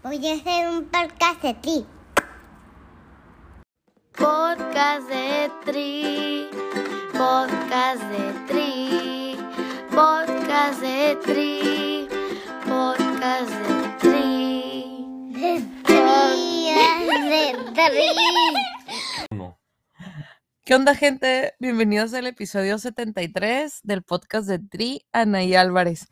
[0.00, 1.86] Voy a hacer un podcast de ti.
[4.12, 6.48] Podcast de Tri,
[7.12, 9.36] podcast de Tri,
[9.90, 12.08] podcast de Tri,
[12.64, 15.32] podcast de Tri.
[15.32, 16.72] De tri,
[17.34, 19.36] de tri.
[19.36, 19.58] No.
[20.64, 21.54] ¿Qué onda, gente?
[21.58, 26.06] Bienvenidos al episodio 73 del podcast de Tri, Anaí Álvarez.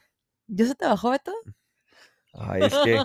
[0.49, 1.33] ¿Ya se te bajó, Beto?
[2.39, 2.99] Ay, es que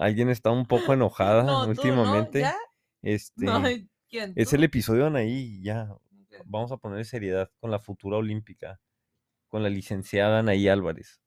[0.00, 1.70] alguien está un poco enojada No, tú, ¿no?
[1.70, 2.40] últimamente.
[2.40, 2.56] ¿Ya?
[3.02, 3.62] Este, No,
[4.08, 4.32] ¿quién?
[4.34, 5.94] es el episodio de Anaí, ya.
[6.44, 8.80] Vamos a poner seriedad con la futura olímpica,
[9.48, 11.20] con la licenciada Anaí Álvarez.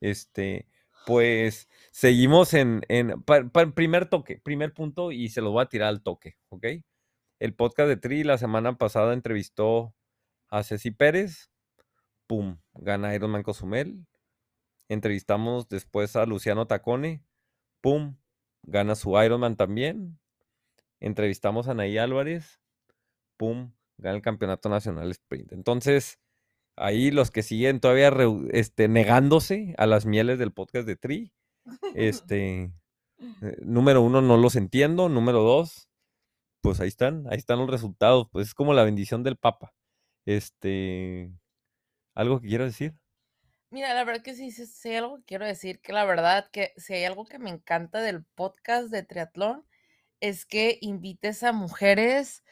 [0.00, 0.66] Este,
[1.06, 5.68] pues seguimos en, en pa- pa- primer toque, primer punto, y se lo voy a
[5.68, 6.66] tirar al toque, ¿ok?
[7.40, 9.94] El podcast de Tri la semana pasada entrevistó
[10.48, 11.50] a Ceci Pérez,
[12.26, 14.06] pum, gana Ironman Cozumel.
[14.90, 17.22] Entrevistamos después a Luciano Tacone,
[17.80, 18.16] pum,
[18.64, 20.18] gana su Ironman también.
[20.98, 22.60] Entrevistamos a Anaí Álvarez,
[23.36, 25.52] pum, gana el campeonato nacional sprint.
[25.52, 26.18] Entonces,
[26.74, 28.12] ahí los que siguen todavía
[28.50, 31.32] este, negándose a las mieles del podcast de Tri,
[31.94, 32.72] este,
[33.42, 35.08] eh, número uno, no los entiendo.
[35.08, 35.88] Número dos,
[36.62, 38.26] pues ahí están, ahí están los resultados.
[38.32, 39.72] Pues es como la bendición del Papa.
[40.26, 41.32] Este,
[42.16, 42.99] ¿algo que quiero decir?
[43.70, 46.72] Mira, la verdad que sí, sí, sí algo que quiero decir, que la verdad que
[46.76, 49.64] si hay algo que me encanta del podcast de triatlón
[50.20, 52.44] es que invites a mujeres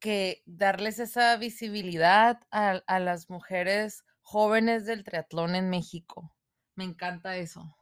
[0.00, 6.34] que darles esa visibilidad a, a las mujeres jóvenes del triatlón en México.
[6.74, 7.76] Me encanta eso.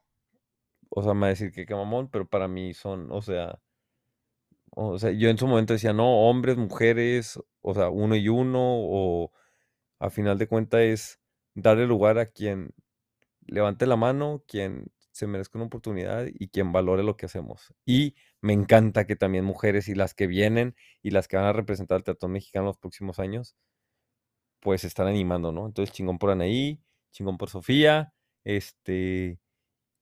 [0.91, 3.61] O sea, me va a decir que qué mamón, pero para mí son, o sea,
[4.71, 8.61] o sea, yo en su momento decía, no, hombres, mujeres, o sea, uno y uno,
[8.63, 9.33] o
[10.01, 11.20] a final de cuentas es
[11.63, 12.75] darle lugar a quien
[13.47, 17.75] levante la mano, quien se merezca una oportunidad y quien valore lo que hacemos.
[17.85, 21.53] Y me encanta que también mujeres y las que vienen y las que van a
[21.53, 23.57] representar al teatro mexicano los próximos años,
[24.61, 25.67] pues están animando, ¿no?
[25.67, 26.81] Entonces, chingón por Anaí,
[27.13, 28.13] chingón por Sofía,
[28.45, 29.39] este,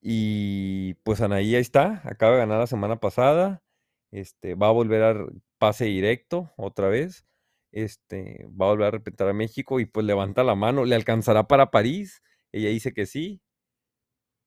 [0.01, 3.63] y pues Anaí ahí está, acaba de ganar la semana pasada,
[4.11, 5.27] este, va a volver a
[5.59, 7.27] pase directo otra vez,
[7.73, 11.49] este, va a volver a representar a México y pues levanta la mano, ¿le alcanzará
[11.49, 12.23] para París?
[12.53, 13.43] Ella dice que sí,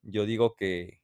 [0.03, 1.01] yo digo que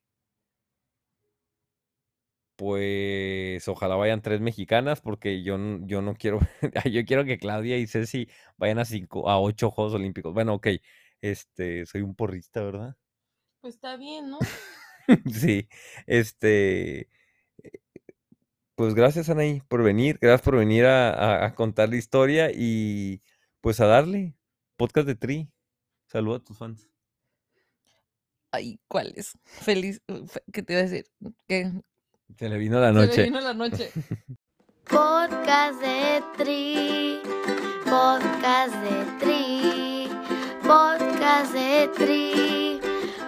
[2.55, 6.39] pues ojalá vayan tres mexicanas porque yo, yo no quiero,
[6.91, 10.33] yo quiero que Claudia y Ceci vayan a cinco, a ocho Juegos Olímpicos.
[10.33, 10.67] Bueno, ok,
[11.21, 12.97] este, soy un porrista, ¿verdad?
[13.61, 14.39] Pues está bien, ¿no?
[15.31, 15.69] Sí,
[16.05, 17.07] este,
[18.77, 23.21] pues gracias Anaí por venir, gracias por venir a, a- a contar la historia y
[23.59, 24.35] pues a darle
[24.77, 25.49] podcast de Tri.
[26.05, 26.87] Saluda a tus fans.
[28.51, 29.33] Ay, ¿cuál es?
[29.43, 31.05] Feliz, uh, ¿qué te iba a decir?
[32.37, 33.23] Se le vino la se me noche.
[33.23, 33.91] vino la noche.
[34.85, 37.19] Podcast de Tri,
[37.83, 40.09] podcast de Tri,
[40.63, 42.79] podcast de Tri,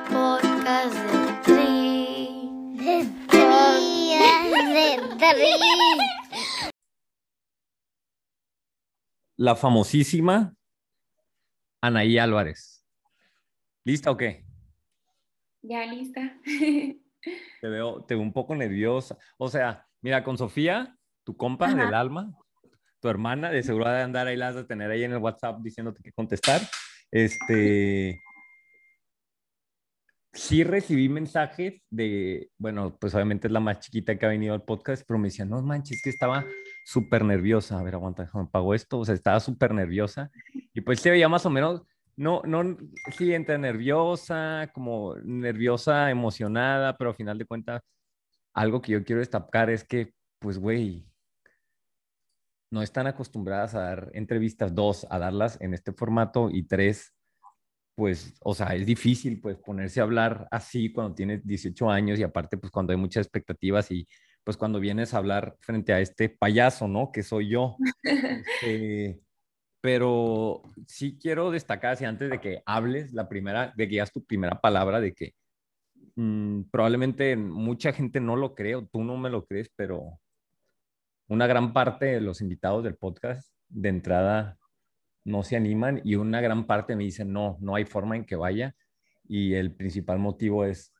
[0.09, 0.95] podcast.
[0.95, 3.88] De tri, de tri.
[9.37, 10.53] La famosísima
[11.81, 12.85] Anaí Álvarez.
[13.85, 14.45] ¿Lista o qué?
[15.61, 16.37] Ya lista.
[17.61, 19.17] Te veo, te veo un poco nerviosa.
[19.37, 21.75] O sea, mira, con Sofía, tu compa Ajá.
[21.75, 22.31] del alma,
[23.01, 25.17] tu hermana, de seguro ha de andar ahí, la has de tener ahí en el
[25.17, 26.61] WhatsApp diciéndote que contestar.
[27.11, 28.21] Este.
[30.31, 34.63] Sí recibí mensajes de, bueno, pues obviamente es la más chiquita que ha venido al
[34.63, 36.45] podcast, pero me decía, no manches, que estaba
[36.85, 37.79] súper nerviosa.
[37.79, 38.99] A ver, aguanta, déjame pago esto.
[38.99, 40.29] O sea, estaba súper nerviosa.
[40.73, 41.81] Y pues se veía más o menos,
[42.15, 42.77] no, no,
[43.17, 47.81] sí, entre nerviosa, como nerviosa, emocionada, pero al final de cuentas,
[48.53, 51.07] algo que yo quiero destacar es que, pues, güey,
[52.71, 57.13] no están acostumbradas a dar entrevistas, dos, a darlas en este formato y tres,
[57.99, 62.23] pues, o sea, es difícil, pues, ponerse a hablar así cuando tienes 18 años y
[62.23, 64.07] aparte, pues, cuando hay muchas expectativas y,
[64.45, 67.11] pues, cuando vienes a hablar frente a este payaso, ¿no?
[67.11, 67.75] Que soy yo.
[68.61, 69.19] Este,
[69.81, 74.23] pero sí quiero destacar, así antes de que hables la primera, de que digas tu
[74.23, 75.33] primera palabra, de que
[76.15, 80.21] mm, probablemente mucha gente no lo cree, o tú no me lo crees, pero
[81.27, 84.57] una gran parte de los invitados del podcast de entrada
[85.29, 88.35] no se animan y una gran parte me dicen, no, no hay forma en que
[88.35, 88.75] vaya.
[89.27, 90.91] Y el principal motivo es,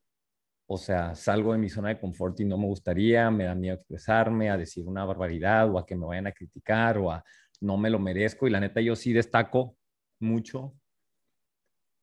[0.67, 3.75] o sea, salgo de mi zona de confort y no me gustaría, me da miedo
[3.75, 7.23] expresarme, a decir una barbaridad o a que me vayan a criticar o a
[7.59, 8.47] no me lo merezco.
[8.47, 9.75] Y la neta, yo sí destaco
[10.19, 10.75] mucho,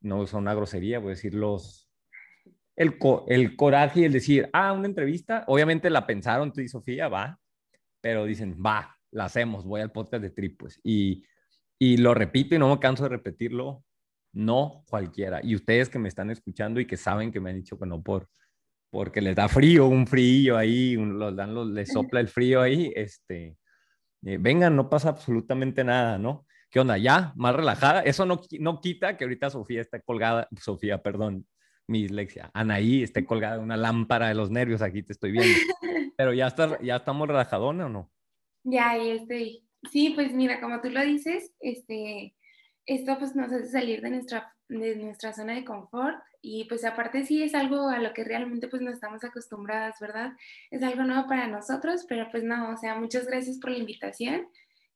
[0.01, 1.89] no es una grosería, voy a decir los,
[2.75, 6.69] el, co- el coraje y el decir, ah, una entrevista, obviamente la pensaron tú y
[6.69, 7.39] Sofía, va,
[8.01, 11.23] pero dicen, va, la hacemos, voy al podcast de Tri, pues, y,
[11.79, 13.85] y lo repito y no me canso de repetirlo,
[14.33, 15.41] no cualquiera.
[15.43, 18.03] Y ustedes que me están escuchando y que saben que me han dicho que no
[18.03, 18.29] por,
[18.91, 22.61] porque les da frío, un frío ahí, un- los dan, los, les sopla el frío
[22.63, 23.57] ahí, este,
[24.25, 26.47] eh, vengan, no pasa absolutamente nada, ¿no?
[26.71, 26.99] ¿Qué onda?
[26.99, 27.33] ¿Ya?
[27.37, 28.01] ¿Más relajada?
[28.03, 31.47] Eso no, no quita que ahorita Sofía esté colgada, Sofía, perdón,
[31.89, 35.57] mi dislexia, Anaí esté colgada de una lámpara de los nervios, aquí te estoy viendo.
[36.17, 38.11] Pero ya, está, ya estamos relajadona o no?
[38.65, 39.66] Ya, ahí estoy.
[39.91, 42.35] Sí, pues mira, como tú lo dices, este,
[42.87, 47.25] esto pues nos hace salir de nuestra, de nuestra zona de confort y pues aparte
[47.25, 50.33] sí es algo a lo que realmente pues no estamos acostumbradas, ¿verdad?
[50.71, 54.47] Es algo nuevo para nosotros, pero pues no, o sea, muchas gracias por la invitación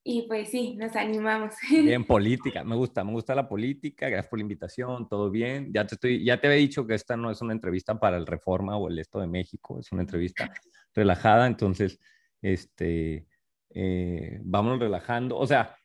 [0.03, 1.55] y pues sí, nos animamos.
[1.71, 5.73] Bien, política, me gusta, me gusta la política, gracias por la invitación, todo bien.
[5.73, 8.27] Ya te estoy, ya te había dicho que esta no es una entrevista para el
[8.27, 10.51] Reforma o el Esto de México, es una entrevista
[10.95, 11.99] relajada, entonces,
[12.41, 13.27] este,
[13.71, 15.37] eh, vámonos relajando.
[15.37, 15.77] O sea,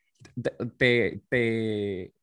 [0.78, 2.14] te, te,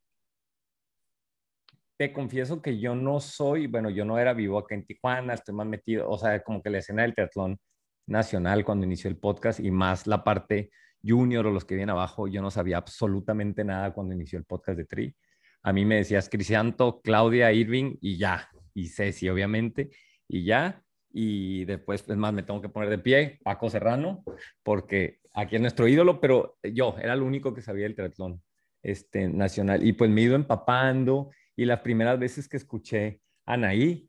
[1.97, 5.55] te, confieso que yo no soy, bueno, yo no era vivo acá en Tijuana, estoy
[5.55, 7.59] más metido, o sea, como que la escena del triatlón
[8.06, 10.70] nacional cuando inició el podcast y más la parte
[11.05, 14.79] junior o los que vienen abajo, yo no sabía absolutamente nada cuando inició el podcast
[14.79, 15.17] de Tri.
[15.62, 19.91] A mí me decías Cristianto, Claudia, Irving y ya, y Ceci, obviamente,
[20.29, 20.82] y ya.
[21.14, 24.25] Y después, es más, me tengo que poner de pie, Paco Serrano,
[24.62, 28.43] porque aquí es nuestro ídolo, pero yo era el único que sabía el triatlón
[28.82, 29.87] este, nacional.
[29.87, 34.08] Y pues me he ido empapando y las primeras veces que escuché a Anaí,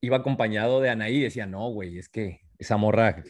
[0.00, 3.22] iba acompañado de Anaí y decía, no, güey, es que esa morra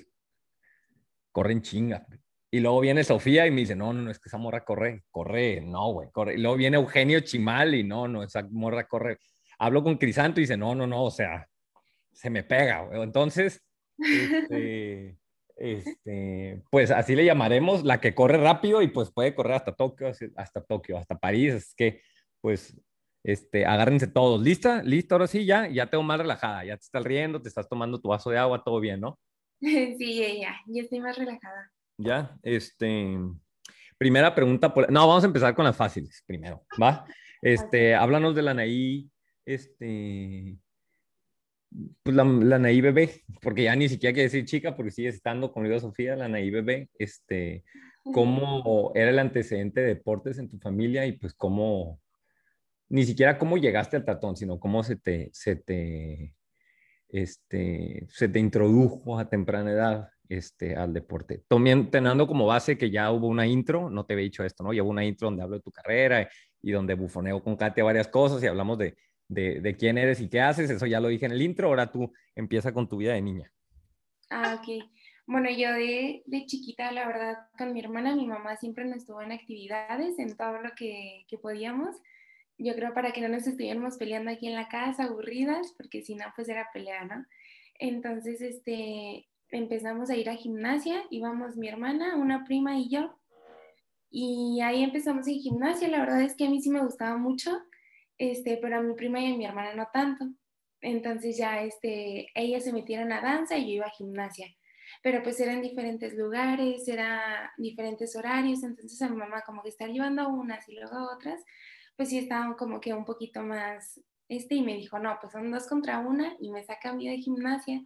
[1.30, 2.06] corre en chinga.
[2.50, 5.04] Y luego viene Sofía y me dice, no, no, no, es que esa morra corre,
[5.10, 6.34] corre, no, güey, corre.
[6.34, 9.18] Y luego viene Eugenio Chimal y no, no, esa morra corre.
[9.58, 11.48] Hablo con Crisanto y dice, no, no, no, o sea,
[12.12, 13.02] se me pega, güey.
[13.02, 13.62] Entonces,
[13.98, 15.16] este,
[15.62, 20.08] este, pues así le llamaremos, la que corre rápido y pues puede correr hasta Tokio,
[20.36, 21.54] hasta Tokio, hasta París.
[21.54, 22.02] Es que,
[22.40, 22.76] pues,
[23.22, 24.42] este, agárrense todos.
[24.42, 24.82] ¿Lista?
[24.82, 25.14] ¿Lista?
[25.14, 26.64] Ahora sí, ya, ya tengo más relajada.
[26.64, 29.20] Ya te estás riendo, te estás tomando tu vaso de agua, todo bien, ¿no?
[29.98, 31.70] Sí, ya, ya, estoy más relajada.
[31.96, 33.16] Ya, este,
[33.96, 34.90] primera pregunta, por...
[34.90, 37.06] no, vamos a empezar con las fáciles primero, ¿va?
[37.44, 39.10] Este, háblanos de la Anaí,
[39.44, 40.56] este,
[42.02, 45.52] pues la, la Anaí bebé, porque ya ni siquiera que decir chica, porque sigue estando
[45.52, 47.64] conmigo Sofía, la Anaí bebé, este,
[48.02, 52.00] ¿cómo era el antecedente de deportes en tu familia y pues cómo,
[52.88, 56.34] ni siquiera cómo llegaste al tatón, sino cómo se te, se te,
[57.08, 61.42] este, se te introdujo a temprana edad este, al deporte.
[61.46, 64.72] También teniendo como base que ya hubo una intro, no te había dicho esto, ¿no?
[64.72, 66.28] Ya hubo una intro donde hablo de tu carrera
[66.62, 68.96] y donde bufoneo con Katia varias cosas y hablamos de,
[69.32, 72.12] de, quién eres y qué haces, eso ya lo dije en el intro, ahora tú
[72.34, 73.52] empieza con tu vida de niña.
[74.30, 74.84] Ah, ok.
[75.26, 79.22] Bueno, yo de, de chiquita, la verdad, con mi hermana, mi mamá siempre nos estuvo
[79.22, 81.96] en actividades, en todo lo que, que podíamos.
[82.58, 86.14] Yo creo para que no nos estuviéramos peleando aquí en la casa, aburridas, porque si
[86.14, 87.24] no, pues era pelea, ¿no?
[87.78, 93.18] Entonces, este, empezamos a ir a gimnasia, íbamos mi hermana, una prima y yo.
[94.10, 97.62] Y ahí empezamos en gimnasia, la verdad es que a mí sí me gustaba mucho,
[98.30, 100.26] este, pero a mi prima y a mi hermana no tanto.
[100.80, 104.46] Entonces ya este, ellas se metieron a danza y yo iba a gimnasia.
[105.02, 109.88] Pero pues eran diferentes lugares, eran diferentes horarios, entonces a mi mamá como que estar
[109.88, 111.42] llevando unas y luego otras,
[111.96, 115.50] pues sí estaban como que un poquito más, este, y me dijo, no, pues son
[115.50, 117.82] dos contra una, y me saca a mí de gimnasia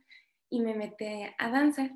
[0.51, 1.91] y me mete a danza.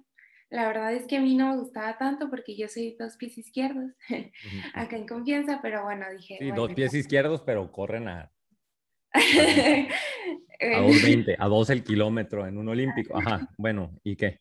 [0.50, 3.38] La verdad es que a mí no me gustaba tanto porque yo soy dos pies
[3.38, 3.92] izquierdos,
[4.74, 6.36] acá en confianza, pero bueno, dije.
[6.38, 8.32] Sí, bueno, dos pies izquierdos, pero corren a,
[10.62, 13.16] Eh, a 2.20, a 2 el kilómetro en un olímpico.
[13.16, 14.40] Ajá, bueno, ¿y qué?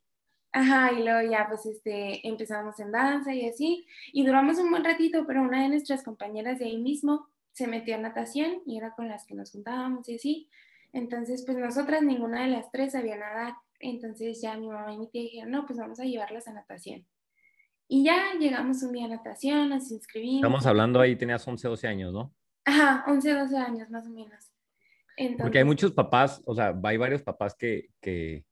[0.51, 4.84] Ajá, y luego ya pues este, empezamos en danza y así, y duramos un buen
[4.84, 8.94] ratito, pero una de nuestras compañeras de ahí mismo se metió a natación y era
[8.96, 10.50] con las que nos juntábamos y así.
[10.92, 13.54] Entonces, pues nosotras, ninguna de las tres sabía nadar.
[13.79, 17.05] Entonces ya mi mamá y mi tía dijeron, no, pues vamos a llevarlas a natación.
[17.88, 20.36] Y ya llegamos un día a natación, nos inscribimos.
[20.36, 22.33] Estamos hablando ahí, tenías 11, 12 años, ¿no?
[22.65, 24.51] Ajá, 11, 12 años más o menos.
[25.17, 28.45] Entonces, Porque hay muchos papás, o sea, hay varios papás que, que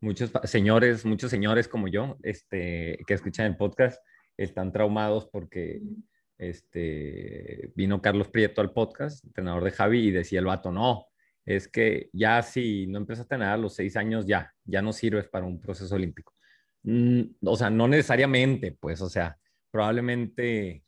[0.00, 4.02] muchos señores, muchos señores como yo, este, que escuchan el podcast,
[4.36, 5.80] están traumados porque
[6.38, 11.06] este, vino Carlos Prieto al podcast, entrenador de Javi, y decía el vato, no,
[11.44, 14.92] es que ya si no empezaste a nadar a los seis años, ya, ya no
[14.92, 16.34] sirves para un proceso olímpico.
[16.84, 19.38] Mm, o sea, no necesariamente, pues, o sea,
[19.70, 20.84] probablemente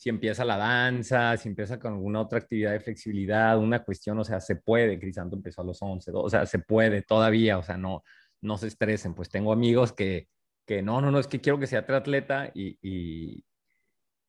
[0.00, 4.24] si empieza la danza, si empieza con alguna otra actividad de flexibilidad, una cuestión, o
[4.24, 7.76] sea, se puede, Crisanto empezó a los 11, o sea, se puede todavía, o sea,
[7.76, 8.02] no,
[8.40, 10.28] no se estresen, pues tengo amigos que,
[10.66, 13.44] que no, no, no, es que quiero que sea triatleta y, y,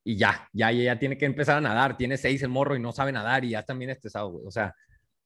[0.04, 2.92] y ya, ya, ya tiene que empezar a nadar, tiene seis el morro y no
[2.92, 4.74] sabe nadar y ya también estresado, o sea,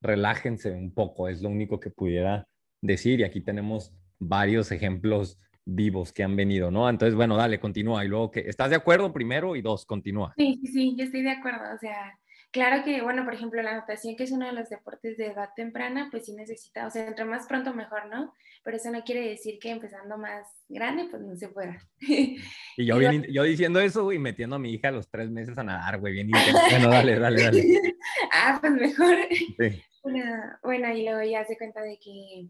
[0.00, 2.47] relájense un poco, es lo único que pudiera
[2.81, 6.88] decir y aquí tenemos varios ejemplos vivos que han venido, ¿no?
[6.88, 10.33] Entonces, bueno, dale, continúa y luego que, ¿estás de acuerdo primero y dos, continúa?
[10.37, 12.17] Sí, sí, yo estoy de acuerdo, o sea,
[12.53, 15.50] claro que, bueno, por ejemplo, la natación, que es uno de los deportes de edad
[15.57, 18.33] temprana, pues sí necesita, o sea, entre más pronto mejor, ¿no?
[18.66, 21.78] Pero eso no quiere decir que empezando más grande, pues no se pueda.
[22.00, 22.40] Y
[22.76, 25.62] yo, bien, yo diciendo eso, y metiendo a mi hija a los tres meses a
[25.62, 26.58] nadar, güey, bien intenso.
[26.70, 27.96] Bueno, dale, dale, dale.
[28.32, 29.18] ah, pues mejor.
[29.30, 29.82] Sí.
[30.64, 32.49] Bueno, y luego ya se cuenta de que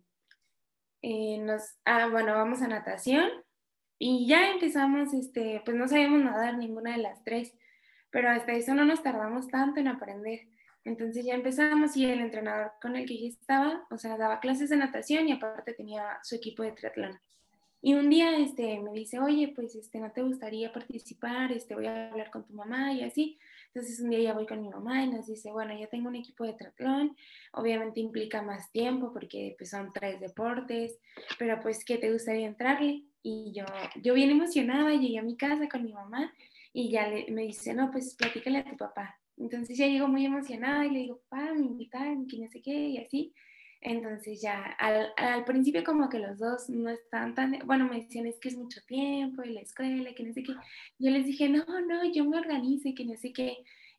[1.03, 3.29] eh, nos, ah, bueno, vamos a natación
[3.99, 7.53] y ya empezamos, este, pues no sabíamos nadar ninguna de las tres,
[8.09, 10.41] pero hasta eso no nos tardamos tanto en aprender.
[10.87, 14.71] Entonces ya empezamos y el entrenador con el que yo estaba, o sea, daba clases
[14.71, 17.19] de natación y aparte tenía su equipo de triatlón.
[17.83, 21.51] Y un día este, me dice, oye, pues este, ¿no te gustaría participar?
[21.51, 23.37] Este, voy a hablar con tu mamá y así.
[23.75, 26.15] Entonces un día ya voy con mi mamá y nos dice, bueno, ya tengo un
[26.15, 27.17] equipo de triatlón,
[27.53, 31.01] obviamente implica más tiempo porque pues, son tres deportes,
[31.37, 33.03] pero pues, ¿qué te gustaría entrarle?
[33.25, 33.65] Y yo,
[34.01, 36.33] yo bien emocionada, llegué a mi casa con mi mamá
[36.73, 39.19] y ya le, me dice, no, pues platícale a tu papá.
[39.39, 42.89] Entonces ya llego muy emocionada y le digo, papá, me invitaron, que no sé qué,
[42.89, 43.35] y así.
[43.81, 48.27] Entonces ya al, al, principio como que los dos no están tan, bueno, me decían
[48.27, 50.55] es que es mucho tiempo y la escuela, que no sé qué.
[50.99, 53.59] Yo les dije, no, no, yo me organizo y que no sé qué.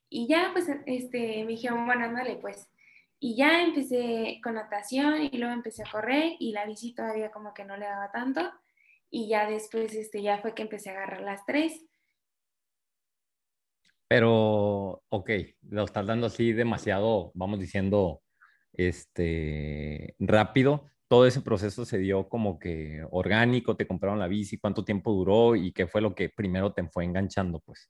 [0.09, 2.67] Y ya pues este, me dijeron, bueno, ándale pues.
[3.19, 7.53] Y ya empecé con natación y luego empecé a correr y la bici todavía como
[7.53, 8.51] que no le daba tanto.
[9.09, 11.85] Y ya después este, ya fue que empecé a agarrar las tres.
[14.07, 15.29] Pero, ok,
[15.69, 18.21] lo estás dando así demasiado, vamos diciendo,
[18.73, 20.89] este, rápido.
[21.09, 25.55] Todo ese proceso se dio como que orgánico, te compraron la bici, cuánto tiempo duró
[25.55, 27.89] y qué fue lo que primero te fue enganchando, pues.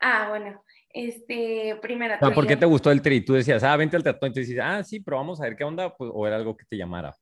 [0.00, 2.16] Ah, bueno, este, primero.
[2.20, 3.24] ¿Por qué te gustó el tri?
[3.24, 5.56] Tú decías, ah, vente al triatlón, y tú dices, ah, sí, pero vamos a ver
[5.56, 7.16] qué onda, pues, o era algo que te llamara.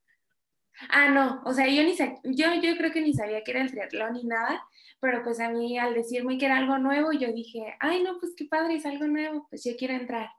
[0.89, 3.71] Ah, no, o sea, yo ni yo, yo creo que ni sabía que era el
[3.71, 4.63] triatlón ni nada,
[4.99, 8.33] pero pues a mí al decirme que era algo nuevo, yo dije, ay, no, pues
[8.35, 10.29] qué padre, es algo nuevo, pues yo quiero entrar.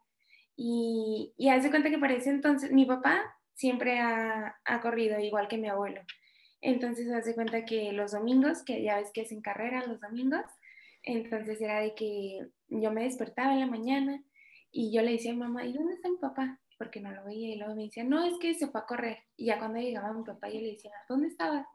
[0.56, 3.20] Y, y hace cuenta que para ese entonces mi papá
[3.54, 6.00] siempre ha, ha, corrido, igual que mi abuelo.
[6.60, 10.44] Entonces hace cuenta que los domingos, que ya ves que hacen carrera los domingos,
[11.02, 14.22] entonces era de que yo me despertaba en la mañana
[14.70, 16.60] y yo le decía a mamá, ¿y dónde está mi papá?
[16.78, 19.18] Porque no lo veía y luego me decía, no, es que se fue a correr.
[19.36, 21.66] Y ya cuando llegaba mi papá yo le decía, ¿dónde estabas?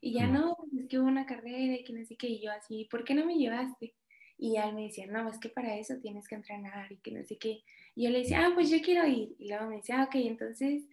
[0.00, 2.52] Y ya no, es que hubo una carrera y que no sé qué, y yo
[2.52, 3.94] así, ¿por qué no me llevaste?
[4.38, 7.24] Y él me decía, no, es que para eso tienes que entrenar y que no
[7.24, 7.62] sé qué.
[7.94, 9.34] Y yo le decía, ah, pues yo quiero ir.
[9.38, 10.84] Y luego me decía, ah, ok, entonces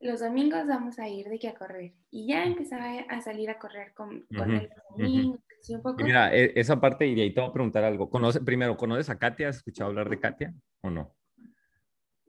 [0.00, 1.92] los domingos vamos a ir de que a correr.
[2.10, 5.40] Y ya empezaba a salir a correr con, con los domingos.
[5.68, 6.02] Un poco.
[6.02, 8.08] mira, e, esa parte, y de ahí te voy a preguntar algo.
[8.08, 9.48] ¿Conoce, primero, ¿conoces a Katia?
[9.48, 11.14] ¿Has escuchado hablar de Katia o no?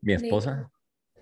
[0.02, 0.70] Mi esposa.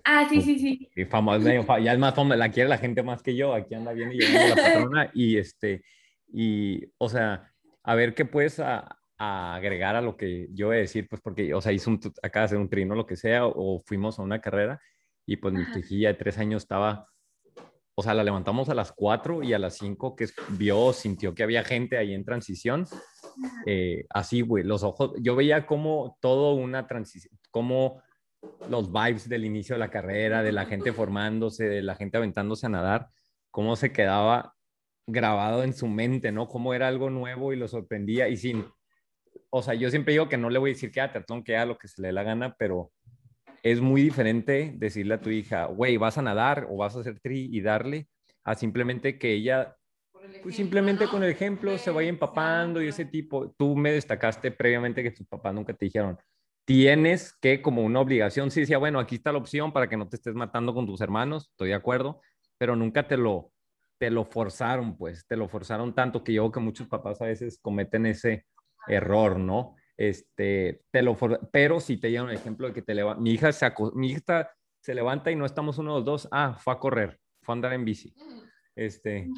[0.04, 0.88] Ah, sí, sí, sí.
[0.94, 3.54] Y famosa, ya es más famosa, la quiere la gente más que yo.
[3.54, 5.10] Aquí anda bien y llegando la patrona.
[5.14, 5.82] Y este,
[6.28, 7.52] y, o sea,
[7.82, 11.20] a ver qué puedes a, a agregar a lo que yo voy a decir, pues
[11.20, 14.22] porque, o sea, hizo un, de hacer un trino, lo que sea, o, fuimos a
[14.22, 14.80] una carrera
[15.26, 17.06] y pues mi hijilla de tres años estaba,
[17.94, 21.42] o sea, la levantamos a las cuatro y a las cinco que vio, sintió que
[21.42, 22.86] había gente ahí en transición,
[23.66, 28.02] eh, así, güey, los ojos, yo veía como todo una transición, como
[28.68, 32.66] los vibes del inicio de la carrera, de la gente formándose, de la gente aventándose
[32.66, 33.08] a nadar,
[33.50, 34.54] cómo se quedaba
[35.06, 36.46] grabado en su mente, ¿no?
[36.46, 38.64] Cómo era algo nuevo y lo sorprendía y sin
[39.50, 41.56] o sea, yo siempre digo que no le voy a decir que a triatlón, que
[41.56, 42.92] haga lo que se le dé la gana, pero
[43.62, 47.18] es muy diferente decirle a tu hija, güey, vas a nadar o vas a hacer
[47.20, 48.08] tri y darle,
[48.44, 49.76] a simplemente que ella,
[50.42, 53.50] pues simplemente con el ejemplo se vaya empapando y ese tipo.
[53.52, 56.16] Tú me destacaste previamente que tus papás nunca te dijeron,
[56.70, 60.08] tienes que como una obligación, sí decía, bueno, aquí está la opción para que no
[60.08, 62.20] te estés matando con tus hermanos, estoy de acuerdo,
[62.58, 63.50] pero nunca te lo,
[63.98, 67.58] te lo forzaron, pues, te lo forzaron tanto que yo que muchos papás a veces
[67.60, 68.46] cometen ese
[68.86, 69.74] error, ¿no?
[69.96, 71.18] Este, te lo
[71.50, 74.52] pero si te lleva un ejemplo de que te levanta, mi hija se mi hija
[74.80, 77.72] se levanta y no estamos uno o dos, ah, fue a correr, fue a andar
[77.72, 78.14] en bici.
[78.80, 79.28] Este,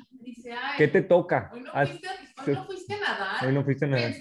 [0.79, 1.51] ¿qué te toca?
[1.53, 3.45] Hoy no, fuiste, a nadar.
[3.45, 4.15] Hoy no fuiste a nadar.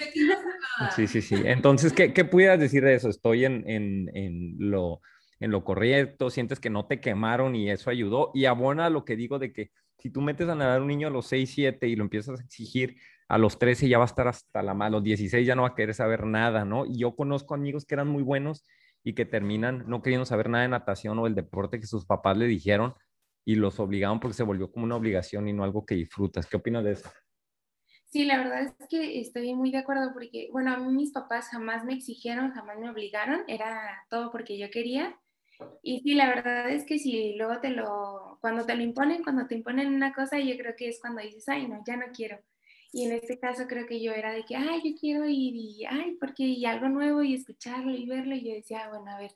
[0.96, 1.36] Sí, sí, sí.
[1.46, 3.08] Entonces, ¿qué, qué pudieras decir de eso?
[3.08, 5.00] Estoy en, en, en, lo,
[5.40, 8.32] en lo correcto, sientes que no te quemaron y eso ayudó.
[8.34, 11.10] Y abona lo que digo de que si tú metes a nadar a un niño
[11.10, 12.98] a los 6, 7 y lo empiezas a exigir
[13.28, 15.62] a los 13 ya va a estar hasta la mano, a los 16 ya no
[15.62, 16.88] va a querer saber nada, ¿no?
[16.88, 18.66] Y yo conozco amigos que eran muy buenos
[19.04, 22.38] y que terminan no queriendo saber nada de natación o el deporte que sus papás
[22.38, 22.96] le dijeron
[23.46, 26.46] y los obligaron porque se volvió como una obligación y no algo que disfrutas.
[26.48, 27.10] ¿Qué opinas de eso?
[28.12, 31.48] Sí, la verdad es que estoy muy de acuerdo porque, bueno, a mí mis papás
[31.48, 35.18] jamás me exigieron, jamás me obligaron, era todo porque yo quería.
[35.82, 39.48] Y sí, la verdad es que si luego te lo, cuando te lo imponen, cuando
[39.48, 42.40] te imponen una cosa, yo creo que es cuando dices, ay, no, ya no quiero.
[42.92, 45.86] Y en este caso creo que yo era de que, ay, yo quiero ir y,
[45.86, 48.36] ay, porque y algo nuevo y escucharlo y verlo.
[48.36, 49.32] Y yo decía, ah, bueno, a ver.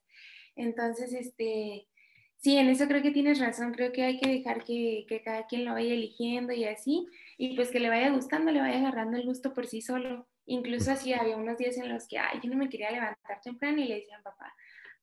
[0.58, 1.88] Entonces, este,
[2.38, 3.74] sí, en eso creo que tienes razón.
[3.74, 7.08] Creo que hay que dejar que, que cada quien lo vaya eligiendo y así.
[7.38, 10.27] Y pues que le vaya gustando, le vaya agarrando el gusto por sí solo.
[10.46, 13.82] Incluso así había unos días en los que, ay, yo no me quería levantar temprano
[13.82, 14.54] y le decían, papá,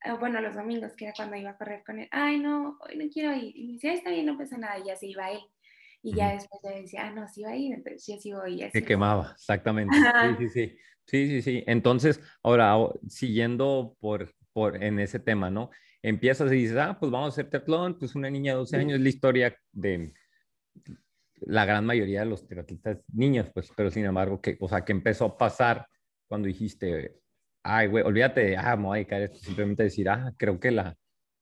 [0.05, 2.97] ah, bueno, los domingos, que era cuando iba a correr con él, ay, no, hoy
[2.97, 3.57] no quiero ir.
[3.57, 5.41] Y me decía, está bien, no pasa nada, y ya se iba él.
[6.05, 8.69] Y ya después ya decía, ah, no, sí va a ir, entonces yo sí voy.
[8.73, 9.97] Se quemaba, exactamente.
[9.97, 10.79] Sí, sí, sí.
[11.05, 11.65] Sí, sí, sí.
[11.67, 12.77] Entonces, ahora,
[13.09, 15.71] siguiendo por, por, en ese tema, ¿no?
[16.03, 18.95] Empiezas y dices, ah, pues vamos a hacer triatlón, pues una niña de 12 años,
[18.95, 20.13] es la historia de
[21.41, 24.93] la gran mayoría de los triatletas niños, pues, pero sin embargo, que, o sea, que
[24.93, 25.87] empezó a pasar
[26.29, 27.17] cuando dijiste,
[27.63, 30.71] ay, güey, olvídate de, ah, me voy a dedicar esto, simplemente decir, ah, creo que
[30.71, 30.97] la,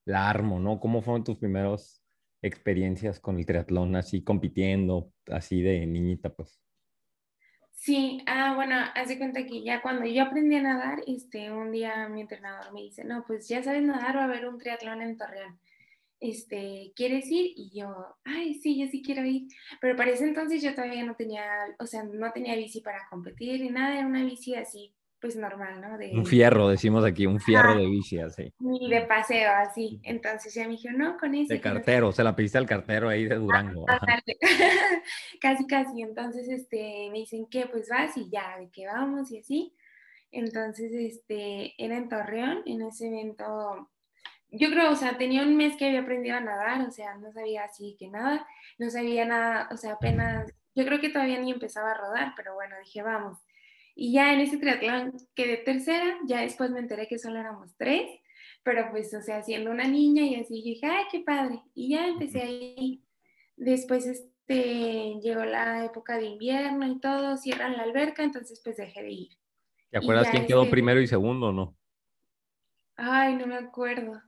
[0.04, 0.80] la armo, ¿no?
[0.80, 2.02] ¿Cómo fueron tus primeros
[2.42, 6.60] experiencias con el triatlón, así compitiendo, así de niñita, pues?
[7.80, 12.10] Sí, ah, bueno, hace cuenta que ya cuando yo aprendí a nadar, este, un día
[12.10, 15.16] mi entrenador me dice, no, pues ya sabes nadar, va a haber un triatlón en
[15.16, 15.58] Torreón.
[16.20, 17.52] Este, ¿quieres ir?
[17.56, 19.48] Y yo, ay, sí, yo sí quiero ir.
[19.80, 21.42] Pero para ese entonces yo todavía no tenía,
[21.78, 25.80] o sea, no tenía bici para competir ni nada, era una bici así pues normal,
[25.80, 25.98] ¿no?
[25.98, 28.52] De, un fierro, decimos aquí, un fierro de bici, así.
[28.58, 30.00] Y de paseo, así.
[30.02, 31.54] Entonces ya me dijeron, no, con ese.
[31.54, 33.84] De cartero, se la pediste al cartero ahí de Durango.
[35.40, 36.02] casi, casi.
[36.02, 39.74] Entonces, este, me dicen que pues vas y ya, de que vamos y así.
[40.32, 43.90] Entonces, este, era en Torreón, en ese evento.
[44.52, 47.30] Yo creo, o sea, tenía un mes que había aprendido a nadar, o sea, no
[47.32, 48.46] sabía así que nada,
[48.78, 52.54] no sabía nada, o sea, apenas, yo creo que todavía ni empezaba a rodar, pero
[52.54, 53.38] bueno, dije, vamos.
[54.02, 58.08] Y ya en ese triatlón quedé tercera, ya después me enteré que solo éramos tres,
[58.62, 61.60] pero pues, o sea, siendo una niña y así, dije, ay, qué padre.
[61.74, 63.04] Y ya empecé ahí.
[63.58, 69.02] Después, este, llegó la época de invierno y todo, cierran la alberca, entonces pues dejé
[69.02, 69.28] de ir.
[69.90, 71.76] ¿Te acuerdas quién quedó primero y segundo o no?
[72.96, 74.18] Ay, no me acuerdo.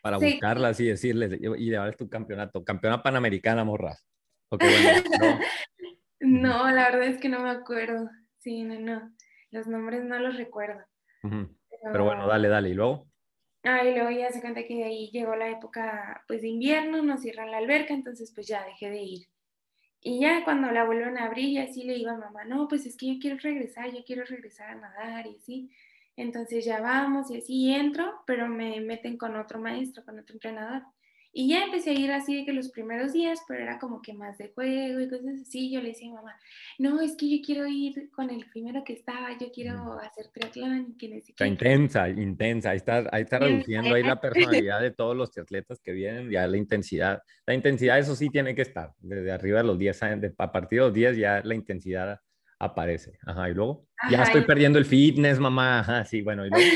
[0.00, 4.02] Para buscarla y decirles, y ahora es tu campeonato, campeona panamericana, morras.
[4.48, 4.58] bueno,
[6.20, 8.08] no, la verdad es que no me acuerdo.
[8.40, 9.14] Sí, no, no.
[9.50, 10.80] Los nombres no los recuerdo.
[11.22, 12.04] pero...
[12.04, 12.70] bueno, dale, dale.
[12.70, 13.06] ¿Y luego?
[13.62, 17.02] Ah, y luego ya se cuenta que de ahí llegó la época pues de invierno,
[17.02, 19.28] nos cierran la alberca, entonces pues ya dejé de ir.
[20.00, 22.86] Y ya cuando la vuelven a abrir, y así le iba a mamá, no, pues
[22.86, 25.70] es que yo quiero regresar, yo quiero regresar a nadar y así.
[26.16, 30.82] Entonces ya vamos y así entro, pero me meten con otro maestro, con otro entrenador.
[31.32, 34.12] Y ya empecé a ir así de que los primeros días, pero era como que
[34.14, 35.70] más de juego y cosas así.
[35.70, 36.34] Yo le decía a mi mamá,
[36.78, 40.96] no, es que yo quiero ir con el primero que estaba, yo quiero hacer triatlón.
[40.98, 42.70] Que está intensa, intensa.
[42.70, 46.46] Ahí está, ahí está reduciendo ahí la personalidad de todos los triatletas que vienen, ya
[46.48, 47.22] la intensidad.
[47.46, 48.92] La intensidad, eso sí tiene que estar.
[48.98, 52.20] Desde arriba de los 10 años, a partir de los 10 ya la intensidad
[52.58, 53.18] aparece.
[53.24, 55.80] Ajá, y luego, ya estoy perdiendo el fitness, mamá.
[55.80, 56.66] Ajá, sí, bueno, y luego.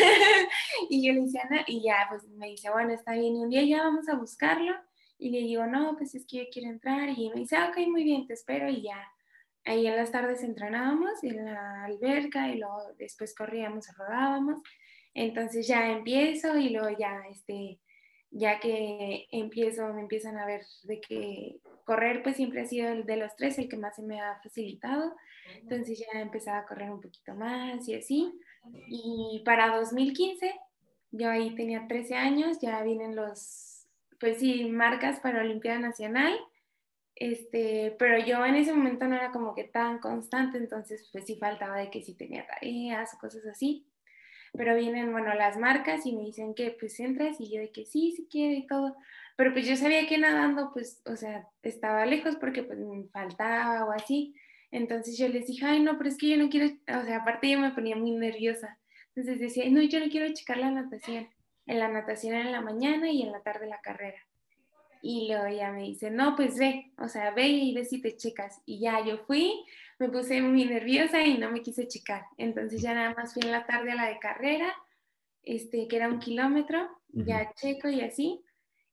[0.94, 1.26] Y yo le
[1.66, 4.72] y ya, pues me dice, bueno, está bien, y un día ya vamos a buscarlo.
[5.18, 7.08] Y le digo, no, pues es que yo quiero entrar.
[7.08, 8.68] Y me dice, ah, ok, muy bien, te espero.
[8.68, 9.02] Y ya,
[9.64, 14.62] ahí en las tardes entrenábamos en la alberca y luego después corríamos, rodábamos.
[15.14, 17.80] Entonces ya empiezo y luego ya, este,
[18.30, 23.04] ya que empiezo, me empiezan a ver de que correr pues siempre ha sido el
[23.04, 25.14] de los tres el que más se me ha facilitado.
[25.60, 28.32] Entonces ya empezaba a correr un poquito más y así.
[28.88, 30.52] Y para 2015
[31.16, 33.86] yo ahí tenía 13 años, ya vienen los,
[34.18, 36.36] pues sí, marcas para Olimpiada Nacional,
[37.14, 41.36] este, pero yo en ese momento no era como que tan constante, entonces pues sí
[41.36, 43.86] faltaba de que sí tenía tareas cosas así.
[44.56, 47.84] Pero vienen, bueno, las marcas y me dicen que pues entras y yo de que
[47.84, 48.96] sí, sí quiero y todo.
[49.36, 53.84] Pero pues yo sabía que nadando, pues, o sea, estaba lejos porque pues me faltaba
[53.84, 54.34] o así.
[54.70, 57.50] Entonces yo les dije, ay, no, pero es que yo no quiero, o sea, aparte
[57.50, 58.78] yo me ponía muy nerviosa.
[59.14, 61.28] Entonces decía, no, yo no quiero checar la natación.
[61.66, 64.18] En la natación en la mañana y en la tarde la carrera.
[65.00, 68.16] Y luego ya me dice, no, pues ve, o sea, ve y ve si te
[68.16, 68.60] checas.
[68.64, 69.52] Y ya yo fui,
[69.98, 72.24] me puse muy nerviosa y no me quise checar.
[72.38, 74.74] Entonces ya nada más fui en la tarde a la de carrera,
[75.42, 78.40] este, que era un kilómetro, ya checo y así.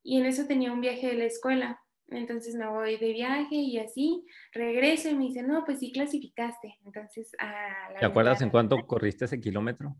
[0.04, 1.80] Y en eso tenía un viaje de la escuela.
[2.10, 6.78] entonces me voy de viaje y así, regreso y me dice, no, pues sí clasificaste.
[6.86, 9.96] Entonces, a la ¿Te acuerdas en cuánto corriste ese kilómetro?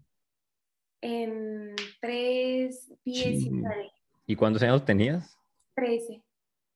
[1.02, 3.62] En 3, 10 y Chin.
[3.62, 3.92] 9,
[4.28, 5.38] ¿Y cuántos años tenías?
[5.76, 6.24] 13.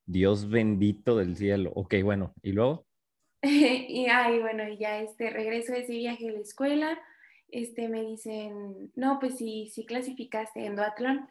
[0.05, 1.71] Dios bendito del cielo.
[1.75, 2.85] Ok, bueno, ¿y luego?
[3.41, 6.99] y ay, bueno, ya este regreso de ese viaje de la escuela,
[7.49, 11.29] este me dicen, no, pues sí, sí clasificaste en duatlón.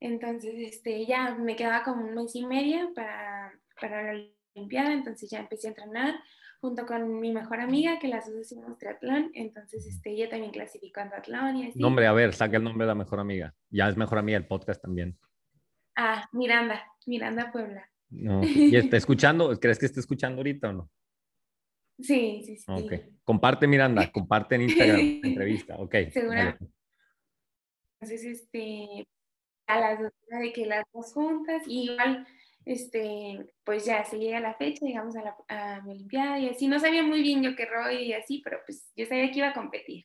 [0.00, 4.24] Entonces, este, ya me quedaba como un mes y medio para, para la
[4.54, 6.14] Olimpiada, entonces ya empecé a entrenar
[6.60, 11.00] junto con mi mejor amiga, que las dos hicimos triatlón, entonces este, ella también clasificó
[11.00, 11.78] en duatlón y así.
[11.78, 13.54] Nombre, a ver, saca el nombre de la mejor amiga.
[13.70, 15.18] Ya es mejor amiga del podcast también.
[15.96, 17.88] Ah, Miranda, Miranda Puebla.
[18.10, 19.58] No, ¿Y está escuchando?
[19.58, 20.90] ¿Crees que está escuchando ahorita o no?
[21.98, 22.64] Sí, sí, sí.
[22.68, 22.92] Ok.
[23.24, 25.76] Comparte, Miranda, comparte en Instagram la entrevista.
[25.78, 25.94] Ok.
[26.12, 26.44] Segura.
[26.44, 26.58] dale.
[28.00, 29.08] Entonces, este,
[29.66, 32.26] a las dos, de que las dos juntas, y igual,
[32.68, 36.68] este, pues ya se llega la fecha, llegamos a la a mi Olimpiada y así,
[36.68, 39.48] no sabía muy bien yo qué rollo y así, pero pues yo sabía que iba
[39.48, 40.04] a competir.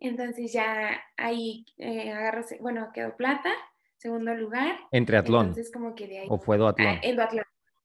[0.00, 3.52] Entonces ya ahí eh, agarro, bueno, quedó plata,
[3.98, 4.80] segundo lugar.
[4.90, 5.46] En triatlón.
[5.50, 6.26] Entonces como que de ahí...
[6.28, 6.88] ¿O fue duatlón?
[6.88, 7.44] Ah, en duatlón.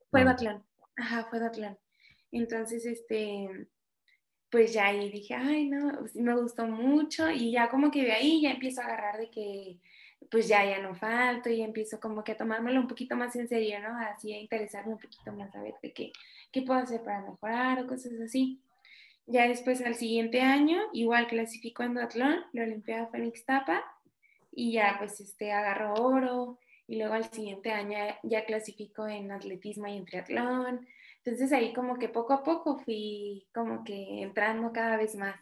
[0.09, 0.23] Fue Ah.
[0.23, 0.65] duatlón.
[0.95, 1.77] Ajá, fue duatlón.
[2.31, 3.67] Entonces, este,
[4.49, 8.13] pues ya ahí dije, ay, no, pues, me gustó mucho y ya como que de
[8.13, 9.77] ahí ya empiezo a agarrar de que,
[10.29, 13.47] pues ya, ya no falto y empiezo como que a tomármelo un poquito más en
[13.47, 13.97] serio, ¿no?
[13.97, 16.11] Así a interesarme un poquito más a ver de qué,
[16.51, 18.61] qué puedo hacer para mejorar o cosas así.
[19.25, 23.83] Ya después al siguiente año, igual clasifico en duatlón, la Olimpiada Fénix Tapa
[24.51, 29.87] y ya pues este agarro oro y luego al siguiente año ya clasifico en atletismo
[29.87, 30.87] y en triatlón.
[31.23, 35.35] Entonces ahí como que poco a poco fui como que entrando cada vez más.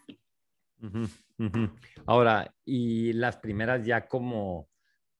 [2.06, 4.68] Ahora, y las primeras ya como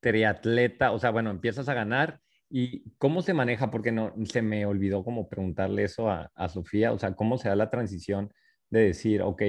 [0.00, 4.66] triatleta, o sea, bueno, empiezas a ganar y cómo se maneja, porque no se me
[4.66, 8.32] olvidó como preguntarle eso a, a Sofía, o sea, cómo se da la transición
[8.70, 9.42] de decir, ok,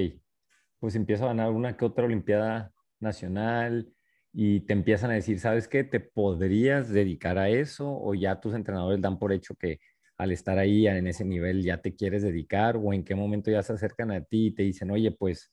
[0.78, 3.92] pues empiezo a ganar una que otra Olimpiada Nacional
[4.32, 5.84] y te empiezan a decir, ¿sabes qué?
[5.84, 7.90] ¿Te podrías dedicar a eso?
[7.90, 9.80] O ya tus entrenadores dan por hecho que
[10.16, 13.62] al estar ahí en ese nivel ya te quieres dedicar o en qué momento ya
[13.62, 15.52] se acercan a ti y te dicen, oye, pues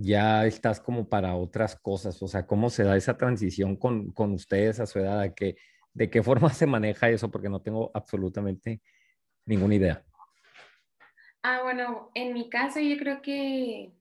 [0.00, 4.32] ya estás como para otras cosas, o sea, ¿cómo se da esa transición con, con
[4.32, 5.20] ustedes a su edad?
[5.20, 5.56] ¿A qué-
[5.94, 7.30] ¿De qué forma se maneja eso?
[7.30, 8.82] Porque no tengo absolutamente
[9.46, 10.04] ninguna idea.
[11.42, 13.92] Ah, bueno, en mi caso yo creo que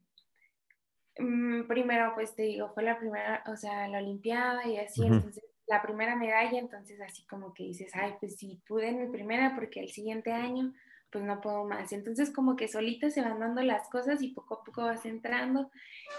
[1.20, 5.14] mm, primero pues te digo, fue la primera, o sea, la Olimpiada y así, Ujú.
[5.16, 9.12] entonces la primera medalla, entonces así como que dices, ay, pues sí, pude en mi
[9.12, 10.74] primera porque el siguiente año
[11.12, 11.92] pues no puedo más.
[11.92, 15.72] Entonces como que solita se van dando las cosas y poco a poco vas entrando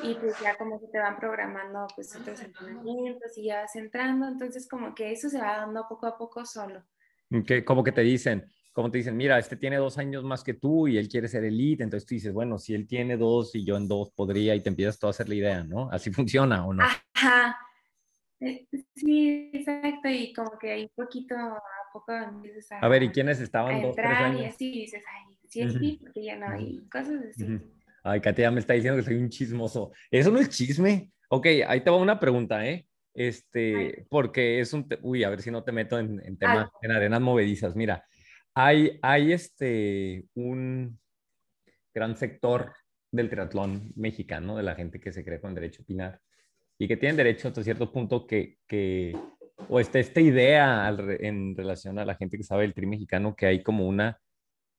[0.02, 4.28] y pues ya como que te van programando pues otros entrenamientos y ya vas entrando,
[4.28, 6.82] entonces como que eso se va dando poco a poco solo.
[7.46, 10.54] Que, como que te dicen, como te dicen, mira, este tiene dos años más que
[10.54, 13.64] tú y él quiere ser elite, entonces tú dices, bueno, si él tiene dos y
[13.64, 15.90] yo en dos podría y te empiezas tú a hacer la idea, ¿no?
[15.90, 16.84] Así funciona o no.
[16.84, 17.58] Ajá.
[18.40, 18.66] Eh,
[18.98, 23.40] Sí, exacto, y como que ahí poquito a poco empiezas a, A ver, ¿y quiénes
[23.40, 24.54] a estaban dos, tres entrar y años?
[24.54, 25.78] así y dices, ay, sí, Ujú.
[25.78, 27.60] sí, porque ya no, y cosas así.
[28.04, 29.92] Ay, Katia ya me está diciendo que soy un chismoso.
[30.10, 31.10] Eso no es chisme.
[31.30, 32.86] Ok, ahí te va una pregunta, ¿eh?
[33.12, 34.88] Este, porque es un...
[35.02, 37.74] Uy, a ver si no te meto en, en temas, en arenas movedizas.
[37.74, 38.04] Mira,
[38.54, 40.98] hay, hay este, un
[41.92, 42.72] gran sector
[43.10, 46.20] del triatlón mexicano, de la gente que se cree con derecho a opinar
[46.78, 49.16] y que tienen derecho hasta cierto punto que, que
[49.68, 53.46] o está esta idea en relación a la gente que sabe del tri mexicano, que
[53.46, 54.20] hay como una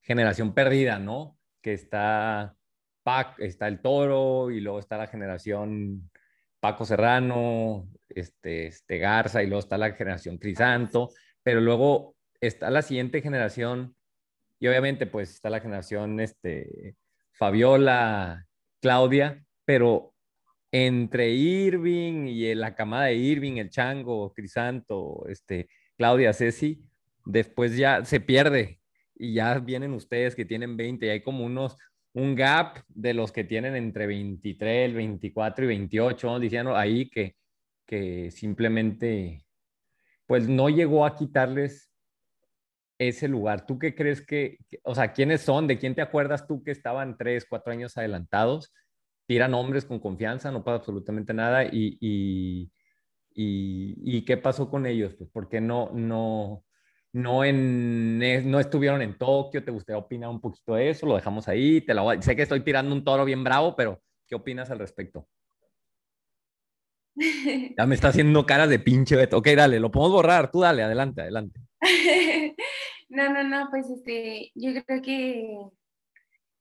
[0.02, 1.38] generación perdida, ¿no?
[1.62, 2.56] Que está
[3.04, 6.10] Pac, está el Toro y luego está la generación
[6.60, 11.10] Paco Serrano, este, este Garza y luego está la generación Crisanto,
[11.44, 13.96] pero luego está la siguiente generación
[14.60, 16.96] y obviamente pues está la generación este,
[17.32, 18.46] Fabiola,
[18.82, 20.14] Claudia, pero
[20.72, 26.84] entre Irving y la camada de Irving, el Chango, Crisanto, este, Claudia, Ceci,
[27.26, 28.80] después ya se pierde
[29.16, 31.76] y ya vienen ustedes que tienen 20 y hay como unos,
[32.14, 36.40] un gap de los que tienen entre 23, 24 y 28, ¿no?
[36.40, 37.36] diciendo ahí que,
[37.86, 39.46] que simplemente
[40.26, 41.92] pues no llegó a quitarles
[43.00, 43.66] ese lugar.
[43.66, 45.66] ¿Tú qué crees que, o sea, quiénes son?
[45.66, 48.72] ¿De quién te acuerdas tú que estaban tres, cuatro años adelantados?
[49.30, 51.64] Tira nombres con confianza, no pasa absolutamente nada.
[51.66, 52.72] ¿Y, y,
[53.36, 55.14] y, y qué pasó con ellos?
[55.14, 56.64] Pues porque no, no,
[57.14, 58.18] no, en,
[58.50, 59.64] no estuvieron en Tokio.
[59.64, 61.06] ¿Te gustaría opinar un poquito de eso?
[61.06, 61.80] Lo dejamos ahí.
[61.82, 64.72] Te la voy a- sé que estoy tirando un toro bien bravo, pero ¿qué opinas
[64.72, 65.28] al respecto?
[67.78, 69.38] Ya me está haciendo caras de pinche Beto.
[69.38, 70.50] Ok, dale, lo podemos borrar.
[70.50, 71.60] Tú dale, adelante, adelante.
[73.12, 75.48] No, no, no, pues este, yo creo que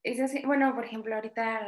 [0.02, 1.60] es así, bueno, por ejemplo, ahorita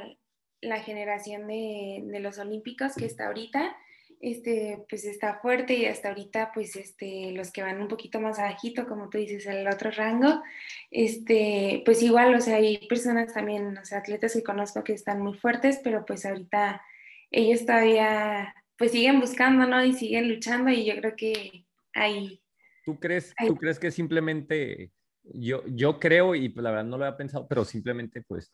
[0.61, 3.77] la generación de, de los olímpicos que está ahorita,
[4.21, 8.37] este, pues está fuerte y hasta ahorita, pues, este, los que van un poquito más
[8.37, 10.43] bajito, como tú dices, el otro rango,
[10.91, 15.23] este, pues igual, o sea, hay personas también, o sea, atletas que conozco que están
[15.23, 16.83] muy fuertes, pero pues ahorita
[17.31, 19.83] ellos todavía, pues siguen buscando, ¿no?
[19.83, 22.43] Y siguen luchando y yo creo que hay...
[22.85, 24.91] ¿Tú crees, ¿tú crees que simplemente,
[25.23, 28.53] yo, yo creo, y pues la verdad no lo había pensado, pero simplemente, pues,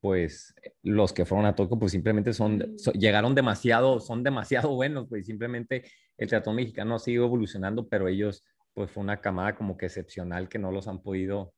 [0.00, 5.26] pues los que fueron a Tokio, pues simplemente son, llegaron demasiado, son demasiado buenos, pues
[5.26, 5.84] simplemente
[6.16, 10.48] el teatro mexicano ha seguido evolucionando, pero ellos, pues fue una camada como que excepcional
[10.48, 11.54] que no los han podido,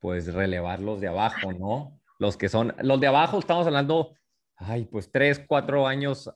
[0.00, 2.00] pues relevar los de abajo, ¿no?
[2.18, 4.14] Los que son, los de abajo estamos hablando,
[4.56, 6.30] ay, pues tres, cuatro años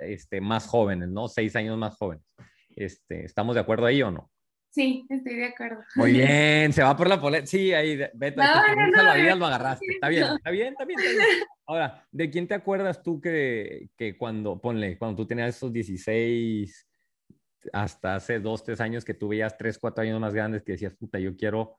[0.00, 1.28] este, más jóvenes, ¿no?
[1.28, 2.24] Seis años más jóvenes.
[2.76, 4.30] Este, ¿Estamos de acuerdo ahí o no?
[4.70, 5.82] Sí, estoy de acuerdo.
[5.96, 7.46] Muy bien, se va por la poleta.
[7.46, 9.86] Sí, ahí, Beto, no, no, no, la vida lo agarraste.
[9.94, 11.00] Está bien, está bien, está bien,
[11.66, 16.88] Ahora, ¿de quién te acuerdas tú que, que cuando, ponle, cuando tú tenías esos 16
[17.72, 20.94] hasta hace dos, tres años que tú veías tres, cuatro años más grandes que decías,
[20.94, 21.76] puta, yo quiero,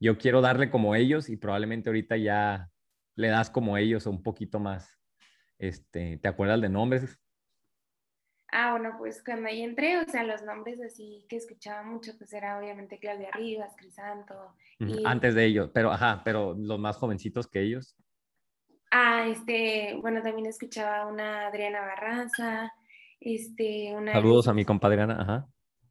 [0.00, 2.70] yo quiero darle como ellos y probablemente ahorita ya
[3.14, 4.98] le das como ellos un poquito más.
[5.58, 7.18] Este, ¿Te acuerdas de nombres?
[8.54, 12.34] Ah, bueno, pues cuando ahí entré, o sea, los nombres así que escuchaba mucho, pues
[12.34, 14.34] era obviamente Claudia Rivas, Crisanto.
[14.78, 15.02] Y...
[15.06, 17.96] Antes de ellos, pero ajá, pero los más jovencitos que ellos.
[18.90, 22.74] Ah, este, bueno, también escuchaba una Adriana Barraza,
[23.20, 24.12] este, una...
[24.12, 25.48] Saludos a mi compadre Ana, ajá.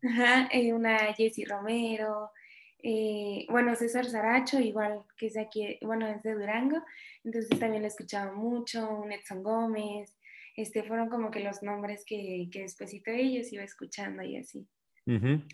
[0.08, 2.30] Ajá, eh, una Jessie Romero,
[2.84, 6.84] eh, bueno, César Zaracho, igual que es aquí, bueno, es de Durango,
[7.24, 10.16] entonces también lo escuchaba mucho, un Edson Gómez,
[10.56, 14.68] este, fueron como que los nombres que, que de ellos iba escuchando y así.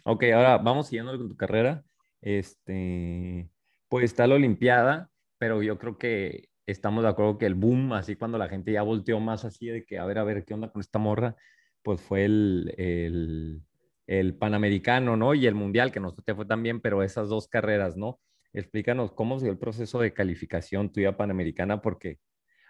[0.03, 1.83] Ok, ahora vamos siguiendo con tu carrera.
[2.21, 3.49] Este,
[3.89, 8.15] pues está la Olimpiada, pero yo creo que estamos de acuerdo que el boom, así
[8.15, 10.71] cuando la gente ya volteó más así de que, a ver, a ver, ¿qué onda
[10.71, 11.35] con esta morra?
[11.81, 13.61] Pues fue el, el,
[14.07, 15.33] el Panamericano, ¿no?
[15.33, 18.19] Y el Mundial, que no te fue también, pero esas dos carreras, ¿no?
[18.51, 22.19] Explícanos cómo fue el proceso de calificación tuya Panamericana, porque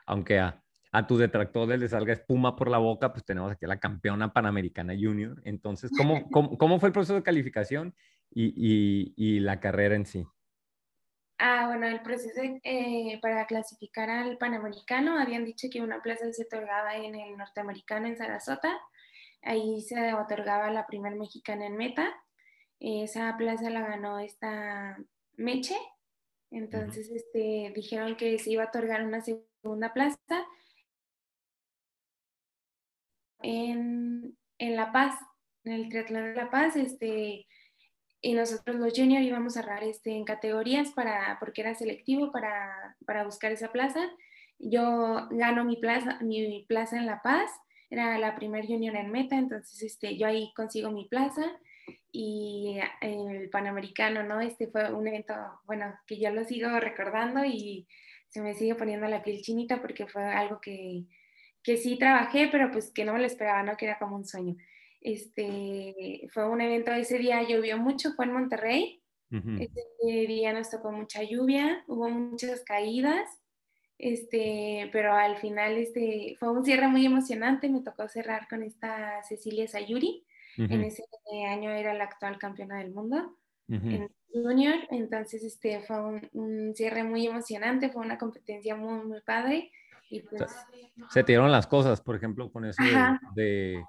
[0.06, 0.63] aunque a,
[0.98, 4.34] a tus detractores les salga espuma por la boca, pues tenemos aquí a la campeona
[4.34, 5.40] panamericana junior.
[5.46, 7.94] Entonces, ¿cómo, cómo, fue el proceso de calificación
[8.32, 10.26] y, y, la carrera en sí?
[11.38, 16.46] Ah, bueno, el proceso eh, para clasificar al Panamericano, habían dicho que una plaza se
[16.46, 18.76] otorgaba en el norteamericano en Sarasota,
[19.44, 22.12] ahí se otorgaba la primer mexicana en meta,
[22.80, 24.98] esa plaza la ganó esta
[25.36, 25.78] Meche,
[26.50, 30.48] entonces este, dijeron que se iba a otorgar una segunda plaza
[33.41, 35.15] en, La Paz,
[35.63, 37.45] en el Triatlón de La Paz, este,
[38.21, 42.95] y nosotros los juniors íbamos a cerrar este, en categorías para, porque era selectivo para,
[43.26, 44.02] buscar esa plaza.
[44.60, 47.52] Yo gano mi plaza, mi plaza en La Paz,
[47.89, 51.43] era la primer junior en meta, entonces este, yo ahí consigo mi plaza
[52.12, 54.41] y el Panamericano, ¿no?
[54.41, 55.34] Este fue un evento,
[55.65, 57.88] bueno, que yo lo sigo recordando y
[58.30, 61.06] se me sigue poniendo la piel chinita porque fue algo que,
[61.67, 63.75] que sí trabajé, pero pues que no me lo esperaba, ¿no?
[63.75, 64.56] Que era como un sueño.
[65.01, 69.03] Este, fue un evento, ese día llovió mucho, fue en Monterrey.
[69.30, 73.27] Ese día nos tocó mucha lluvia, hubo muchas caídas,
[73.97, 79.21] este, pero al final este, fue un cierre muy emocionante, me tocó cerrar con esta
[79.23, 80.25] Cecilia Sayuri,
[80.56, 81.03] en ese
[81.49, 87.03] año era la actual campeona del mundo en junior, entonces este, fue un, un, cierre
[87.03, 89.69] muy emocionante, fue una competencia muy, muy padre,
[90.30, 90.56] pues
[91.10, 92.82] se te dieron las cosas, por ejemplo, con eso
[93.36, 93.84] de,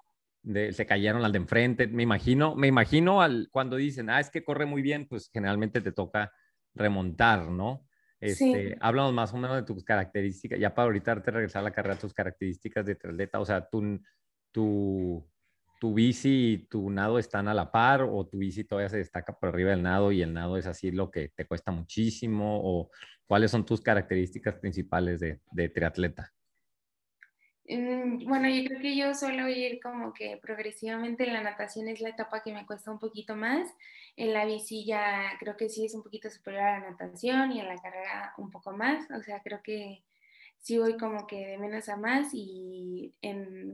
[0.72, 1.86] se cayeron las de enfrente.
[1.86, 5.80] Me imagino, me imagino al, cuando dicen, ah, es que corre muy bien, pues generalmente
[5.80, 6.32] te toca
[6.74, 7.84] remontar, ¿no?
[8.20, 11.70] Este, Háblanos más o menos de tus características, ya para ahorita te regresar a la
[11.70, 14.00] carrera, tus características de atleta, o sea, tu,
[14.50, 15.24] tu,
[15.78, 19.32] tu bici y tu nado están a la par o tu bici todavía se destaca
[19.38, 22.90] por arriba del nado y el nado es así lo que te cuesta muchísimo o
[23.28, 26.32] ¿Cuáles son tus características principales de, de triatleta?
[27.68, 32.08] Mm, bueno, yo creo que yo suelo ir como que progresivamente la natación es la
[32.08, 33.68] etapa que me cuesta un poquito más.
[34.16, 37.60] En la bici ya creo que sí es un poquito superior a la natación y
[37.60, 39.06] en la carrera un poco más.
[39.10, 40.02] O sea, creo que
[40.68, 43.14] sí voy como que de menos a más y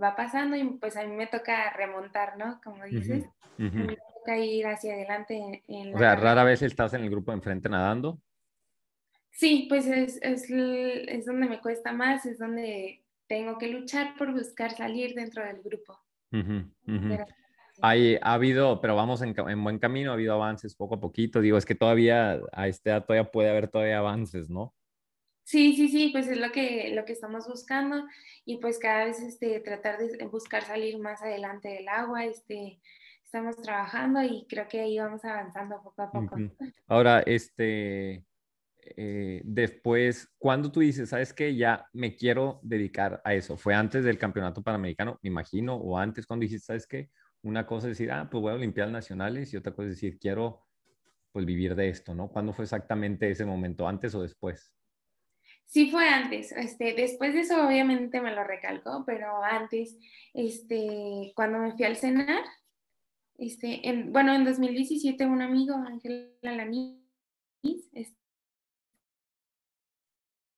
[0.01, 2.61] va pasando y pues a mí me toca remontar, ¿no?
[2.63, 3.25] Como dices.
[3.57, 5.65] me toca ir hacia adelante.
[5.93, 8.21] o sea, rara vez estás en el grupo de enfrente nadando.
[9.33, 14.33] Sí, pues es, es, es, donde me cuesta más, es donde tengo que luchar por
[14.33, 15.99] buscar salir dentro del grupo.
[17.83, 21.41] Hay, ha habido, pero vamos en, en buen camino, ha habido avances poco a poquito.
[21.41, 24.73] Digo, es que todavía a esta edad todavía puede haber todavía avances, ¿no?
[25.45, 28.07] Sí, sí, sí, pues es lo que, lo que estamos buscando
[28.47, 32.81] y pues cada vez este, tratar de buscar salir más adelante del agua, este,
[33.23, 36.37] estamos trabajando y creo que ahí vamos avanzando poco a poco.
[36.37, 36.51] Ujú.
[36.87, 38.25] Ahora, este,
[38.97, 43.57] eh, después, cuando tú dices, sabes que ya me quiero dedicar a eso?
[43.57, 47.11] ¿Fue antes del campeonato panamericano, me imagino, o antes cuando dijiste, sabes qué?
[47.43, 50.19] Una cosa es decir, ah, pues voy a Olimpiadas Nacionales y otra cosa es decir,
[50.19, 50.63] quiero
[51.33, 52.29] pues vivir de esto, ¿no?
[52.29, 54.73] ¿Cuándo fue exactamente ese momento, antes o después?
[55.67, 59.97] Sí fue antes, este, después de eso obviamente me lo recalcó, pero antes,
[60.33, 62.45] este, cuando me fui al cenar,
[63.39, 66.97] este, en, bueno, en 2017 un amigo, Ángel Alaniz,
[67.93, 68.15] este,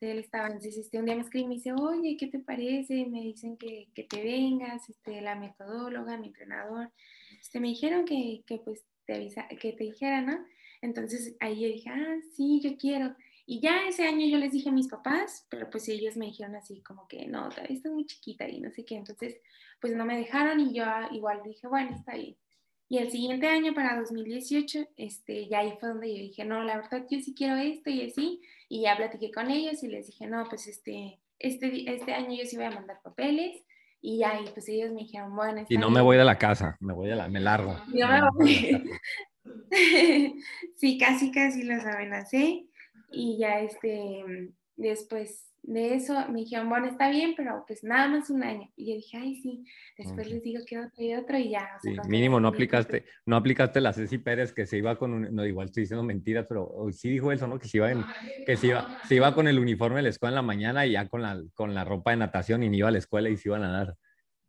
[0.00, 3.06] él estaba, entonces este, un día me escribe y me dice, oye, ¿qué te parece?
[3.06, 6.92] Me dicen que, que te vengas, este, la metodóloga, mi entrenador,
[7.40, 10.44] este, me dijeron que, que pues te avisa, que te dijera, ¿no?
[10.82, 13.16] Entonces ahí yo dije, ah, sí, yo quiero.
[13.48, 16.56] Y ya ese año yo les dije a mis papás, pero pues ellos me dijeron
[16.56, 18.96] así como que no, todavía estás muy chiquita y no sé qué.
[18.96, 19.40] Entonces,
[19.80, 22.36] pues no me dejaron y yo ah, igual dije, bueno, está bien.
[22.88, 26.76] Y el siguiente año, para 2018, este, ya ahí fue donde yo dije, no, la
[26.76, 28.40] verdad yo sí quiero esto y así.
[28.68, 32.44] Y ya platiqué con ellos y les dije, no, pues este, este, este año yo
[32.44, 33.62] sí voy a mandar papeles.
[34.00, 36.04] Y ya, y pues ellos me dijeron, bueno, está Y no me bien".
[36.04, 37.76] voy de la casa, me voy de la, me largo.
[37.92, 38.90] Yo me voy.
[40.76, 42.66] sí, casi, casi lo saben hacer.
[43.16, 44.24] Y ya este,
[44.76, 48.70] después de eso me dijeron, bueno, está bien, pero pues nada más un año.
[48.76, 49.64] Y yo dije, ay, sí,
[49.98, 51.68] después les digo que otro y otro y ya.
[51.76, 55.12] o sea, Sí, mínimo no aplicaste, no aplicaste la Ceci Pérez que se iba con
[55.12, 57.58] un, no, igual estoy diciendo mentiras, pero o sí dijo eso, ¿no?
[57.58, 58.04] Que se iba, en-
[58.44, 60.92] que se iba, se iba con el uniforme de la escuela en la mañana y
[60.92, 63.36] ya con la, con la ropa de natación y ni iba a la escuela y
[63.36, 63.96] se iba a nadar.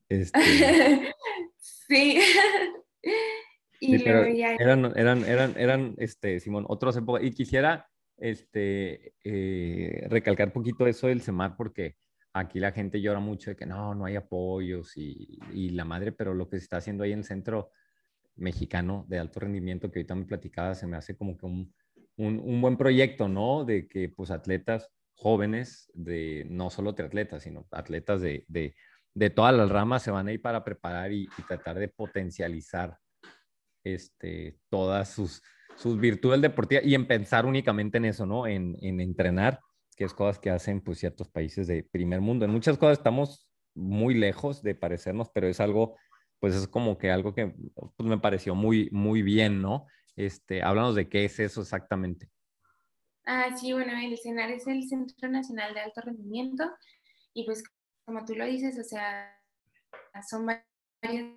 [0.09, 0.39] Este,
[1.57, 2.19] sí.
[3.79, 4.53] y sí, pero luego ya.
[4.55, 7.23] eran, eran, eran, eran, este, Simón, otros épocas.
[7.23, 11.95] Y quisiera, este, eh, recalcar poquito eso del CEMAR porque
[12.33, 16.11] aquí la gente llora mucho de que no, no hay apoyos y, y la madre,
[16.11, 17.71] pero lo que se está haciendo ahí en el centro
[18.35, 21.73] mexicano de alto rendimiento que ahorita me platicaba, se me hace como que un,
[22.17, 23.65] un, un buen proyecto, ¿no?
[23.65, 28.75] De que pues atletas jóvenes, de no solo triatletas, sino atletas de, de,
[29.15, 32.99] de todas las ramas se van a ir para preparar y, y tratar de potencializar
[33.83, 35.41] este, todas sus,
[35.77, 38.47] sus virtudes deportivas y en pensar únicamente en eso, ¿no?
[38.47, 39.59] En, en entrenar,
[39.95, 42.45] que es cosas que hacen pues ciertos países de primer mundo.
[42.45, 45.95] En muchas cosas estamos muy lejos de parecernos, pero es algo,
[46.39, 49.85] pues es como que algo que pues, me pareció muy, muy bien, ¿no?
[50.15, 52.29] Este, háblanos de qué es eso exactamente.
[53.25, 56.63] Ah, sí, bueno, el CENAR es el Centro Nacional de Alto Rendimiento
[57.33, 57.63] y pues
[58.05, 59.37] como tú lo dices, o sea,
[60.27, 61.35] son varios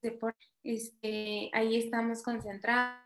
[0.00, 3.03] deportes, este, ahí estamos concentrados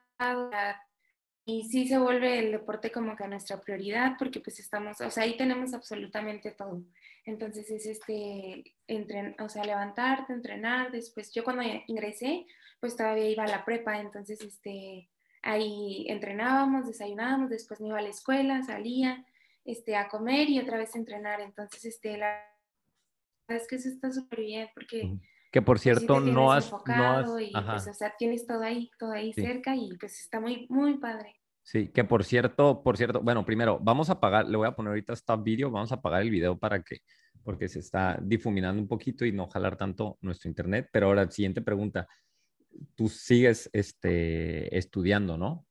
[1.44, 5.22] y sí se vuelve el deporte como que nuestra prioridad porque pues estamos, o sea,
[5.22, 6.82] ahí tenemos absolutamente todo.
[7.24, 12.46] Entonces es este, entren, o sea, levantarte, entrenar, después yo cuando ingresé,
[12.80, 15.08] pues todavía iba a la prepa, entonces este,
[15.42, 19.24] ahí entrenábamos, desayunábamos, después me iba a la escuela, salía
[19.64, 21.40] este, a comer y otra vez a entrenar.
[21.40, 22.44] Entonces, este, la
[23.48, 25.18] verdad es que eso está súper bien porque...
[25.50, 28.62] Que por pues, sí cierto, no has, no has, y pues, o sea, tienes todo
[28.62, 29.42] ahí, todo ahí Sí.
[29.42, 31.36] cerca y pues está muy, muy padre.
[31.62, 34.90] Sí, que por cierto, por cierto, bueno, primero, vamos a apagar, le voy a poner
[34.90, 36.98] ahorita stop video, vamos a apagar el video para que,
[37.44, 40.88] porque se está difuminando un poquito y no jalar tanto nuestro internet.
[40.92, 42.06] Pero ahora, siguiente pregunta,
[42.94, 45.66] tú sigues este, estudiando, ¿no?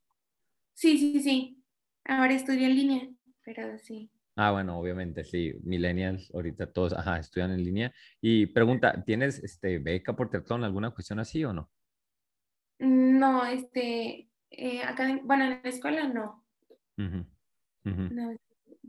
[0.73, 1.63] Sí, sí, sí.
[2.05, 3.09] Ahora estudio en línea,
[3.43, 4.11] pero sí.
[4.37, 7.93] Ah, bueno, obviamente, sí, millennials, ahorita todos, ajá, estudian en línea.
[8.21, 11.71] Y pregunta, ¿tienes este, beca por triatlón, alguna cuestión así o no?
[12.79, 16.43] No, este, eh, acá, en- bueno, en la escuela no,
[16.97, 17.25] Ujú,
[17.85, 18.35] ujú, no,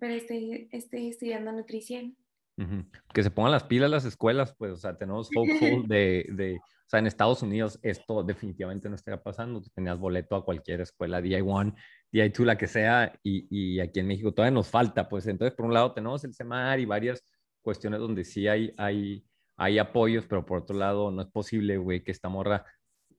[0.00, 2.16] pero estoy, estoy estudiando nutrición.
[2.56, 2.84] ujú.
[3.14, 6.88] Que se pongan las pilas las escuelas, pues, o sea, tenemos hopeful de, de, o
[6.88, 9.62] sea, en Estados Unidos esto definitivamente no estaría pasando.
[9.74, 11.74] Tenías boleto a cualquier escuela, DI1,
[12.12, 15.66] DI2, la que sea, y, y aquí en México todavía nos falta, pues, entonces, por
[15.66, 17.22] un lado tenemos el SEMAR y varias
[17.62, 19.24] cuestiones donde sí hay, hay,
[19.56, 22.64] hay apoyos, pero por otro lado no es posible, güey, que esta morra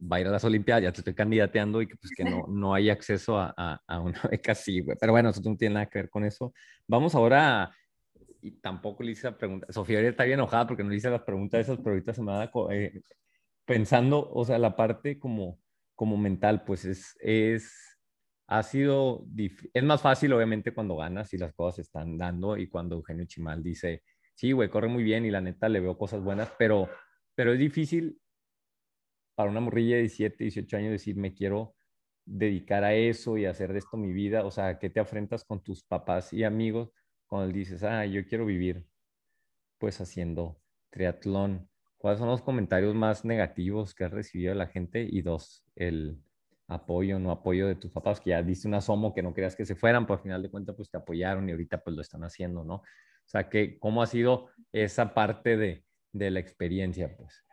[0.02, 2.46] va a ir a las Olimpiadas, ya te estoy candidateando y que pues que no,
[2.48, 4.98] no hay acceso a, a, a una beca así, güey.
[5.00, 6.54] Pero bueno, eso no tiene nada que ver con eso.
[6.88, 7.76] Vamos ahora, a-
[8.42, 11.24] y tampoco le hice la pregunta, Sofía está bien enojada porque no le hice las
[11.24, 13.02] preguntas esas, pero ahorita se me co- eh,
[13.66, 15.60] pensando, o sea, la parte como,
[15.96, 17.89] como mental, pues es, es,
[18.52, 19.28] ha sido,
[19.74, 23.26] es más fácil obviamente cuando ganas y las cosas se están dando y cuando Eugenio
[23.26, 24.02] Chimal dice,
[24.34, 26.89] sí, güey, corre muy bien y la neta le veo cosas buenas, pero,
[27.36, 28.20] pero es difícil
[29.36, 31.76] para una morrilla de 17, 18 años decir, me quiero
[32.26, 34.43] dedicar a eso y hacer de esto mi vida?
[34.43, 36.91] O sea, ¿qué te afrentas con tus papás y amigos
[37.28, 38.84] cuando dices, ah, yo quiero vivir
[39.78, 41.70] pues haciendo triatlón?
[42.00, 45.08] ¿Cuáles son los comentarios más negativos que has recibido de la gente?
[45.08, 46.20] Y dos, el
[46.70, 49.65] apoyo, no apoyo de tus papás, que ya diste un asomo que no creas que
[49.65, 52.24] se fueran, pero al final de cuentas pues te apoyaron y ahorita pues lo están
[52.24, 52.76] haciendo, ¿no?
[52.76, 57.43] O sea, que, ¿cómo ha sido esa parte de, de la experiencia, pues?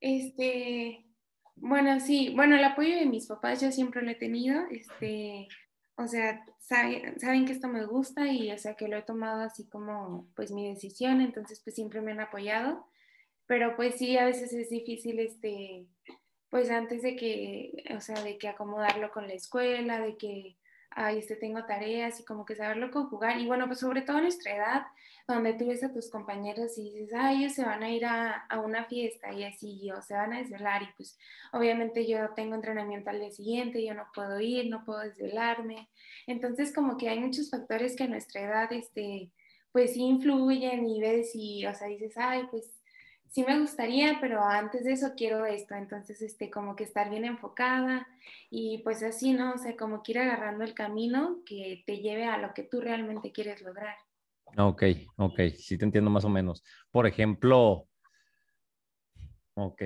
[0.00, 1.04] Este,
[1.56, 5.48] bueno, sí, bueno, el apoyo de mis papás yo siempre lo he tenido, este,
[5.96, 9.42] o sea, saben, saben que esto me gusta y, o sea, que lo he tomado
[9.42, 12.86] así como, pues, mi decisión, entonces, pues, siempre me han apoyado,
[13.46, 15.86] pero, pues, sí, a veces es difícil, este,
[16.50, 20.56] pues, antes de que, o sea, de que acomodarlo con la escuela, de que,
[20.90, 24.24] ay, este, tengo tareas y como que saberlo conjugar, y bueno, pues, sobre todo en
[24.24, 24.82] nuestra edad,
[25.28, 28.46] donde tú ves a tus compañeros y dices, ay, ellos se van a ir a,
[28.64, 31.18] una fiesta y así, o se van a desvelar y pues
[31.52, 35.90] obviamente yo tengo entrenamiento al día siguiente, yo no puedo ir, no puedo desvelarme.
[36.26, 39.30] Entonces como que hay muchos factores que a nuestra edad, este,
[39.70, 42.77] pues sí influyen y ves y, o sea, dices, ay, pues
[43.30, 47.24] sí me gustaría, pero antes de eso quiero esto, entonces, este, como que estar bien
[47.24, 48.06] enfocada
[48.50, 49.52] y pues así, ¿no?
[49.52, 52.80] O sea, como que ir agarrando el camino que te lleve a lo que tú
[52.80, 53.96] realmente quieres lograr.
[54.56, 54.82] Ok,
[55.16, 56.64] ok, sí te entiendo más o menos.
[56.90, 57.86] Por ejemplo,
[59.54, 59.82] ok,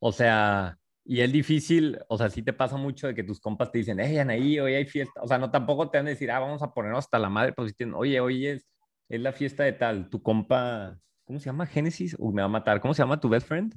[0.00, 3.70] o sea, y es difícil, o sea, sí te pasa mucho de que tus compas
[3.70, 6.30] te dicen, hey, Anaí, hoy hay fiesta, o sea, no tampoco te van a decir,
[6.30, 8.68] ah, vamos a ponernos hasta la madre, pues oye, hoy es,
[9.08, 10.98] es la fiesta de tal, tu compa,
[11.30, 11.64] ¿cómo se llama?
[11.64, 13.72] Génesis, me va a matar, ¿cómo se llama tu best friend?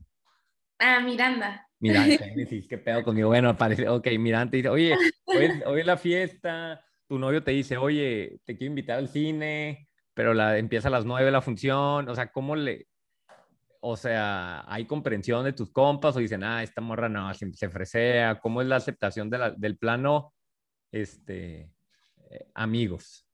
[0.79, 1.69] Ah, Miranda.
[1.79, 4.95] Miranda, Génesis, qué pedo conmigo, bueno, aparece, ok, Miranda te dice, oye,
[5.25, 9.87] hoy, hoy es la fiesta, tu novio te dice, oye, te quiero invitar al cine,
[10.15, 12.87] pero la, empieza a las nueve la función, o sea, ¿cómo le,
[13.81, 17.69] o sea, hay comprensión de tus compas o dicen, ah, esta morra no, se, se
[17.69, 20.33] fresea, ¿cómo es la aceptación de la, del plano,
[20.91, 21.69] este,
[22.31, 23.27] eh, amigos?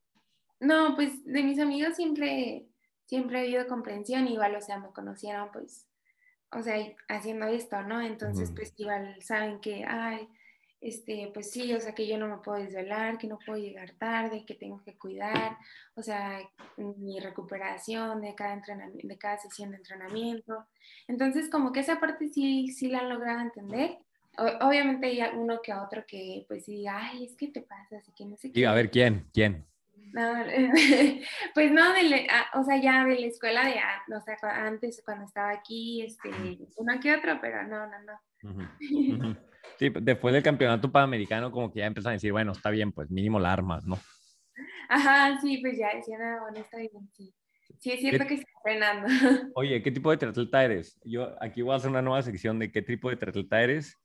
[0.59, 2.68] No, pues de mis amigos siempre,
[3.09, 5.87] siempre ha habido comprensión, igual, o sea, me conocieron, pues,
[6.51, 6.75] o sea,
[7.07, 8.01] haciendo esto, ¿no?
[8.01, 10.29] Entonces, pues, igual saben que, ay,
[10.79, 13.93] este, pues sí, o sea, que yo no me puedo desvelar, que no puedo llegar
[13.93, 15.57] tarde, que tengo que cuidar,
[15.95, 16.39] o sea,
[16.77, 20.67] mi recuperación de cada, entrenamiento, de cada sesión de entrenamiento.
[21.07, 23.97] Entonces, como que esa parte sí, sí la han logrado entender.
[24.37, 27.97] O, obviamente hay uno que otro que pues sí diga, ay, es que te pasa,
[27.97, 28.59] así que no sé qué.
[28.59, 29.27] Y a ver, ¿quién?
[29.33, 29.65] ¿Quién?
[30.11, 30.33] No,
[31.53, 33.75] pues no, de o sea, ya de la escuela de,
[34.15, 36.29] o sea, antes cuando estaba aquí, este,
[36.77, 38.13] uno que otro, pero no, no, no.
[38.43, 39.31] Uh -huh.
[39.31, 39.49] Uh.
[39.77, 43.09] Sí, después del campeonato panamericano, como que ya empezaron a decir, bueno, está bien, pues
[43.09, 43.97] mínimo la armas, ¿no?
[44.89, 47.33] Ajá, sí, pues ya decían, ah, bueno, está bien, sí.
[47.77, 48.27] Sí, es cierto ¿Qué?
[48.27, 49.07] que está entrenando.
[49.55, 50.99] Oye, ¿qué tipo de triatleta eres?
[51.05, 53.95] Yo aquí voy a hacer una nueva sección de qué tipo de triatleta eres.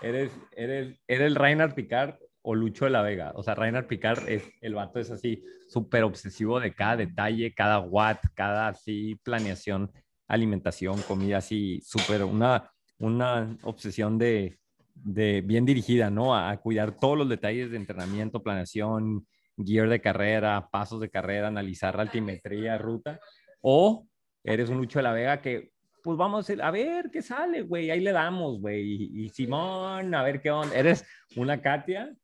[0.00, 3.32] ¿Eres, eres, eres Reinhard Picard o Lucho de la Vega?
[3.34, 7.80] O sea, Reinhard Picard es, el vato es así, súper obsesivo de cada detalle, cada
[7.80, 9.90] watt, cada así planeación,
[10.28, 14.60] alimentación, comida, así, súper, una, una obsesión de,
[14.94, 16.36] de bien dirigida, ¿no?
[16.36, 19.26] A, cuidar todos los detalles de entrenamiento, planeación,
[19.56, 23.20] gear de carrera, pasos de carrera, analizar la altimetría, ruta.
[23.60, 24.06] O
[24.44, 25.70] eres un Lucho de la Vega que,
[26.02, 28.80] pues vamos a ver qué sale, güey, ahí le damos, güey.
[28.82, 30.74] Y, y, Simón, a ver qué onda.
[30.74, 31.04] Eres
[31.36, 32.14] una Katia,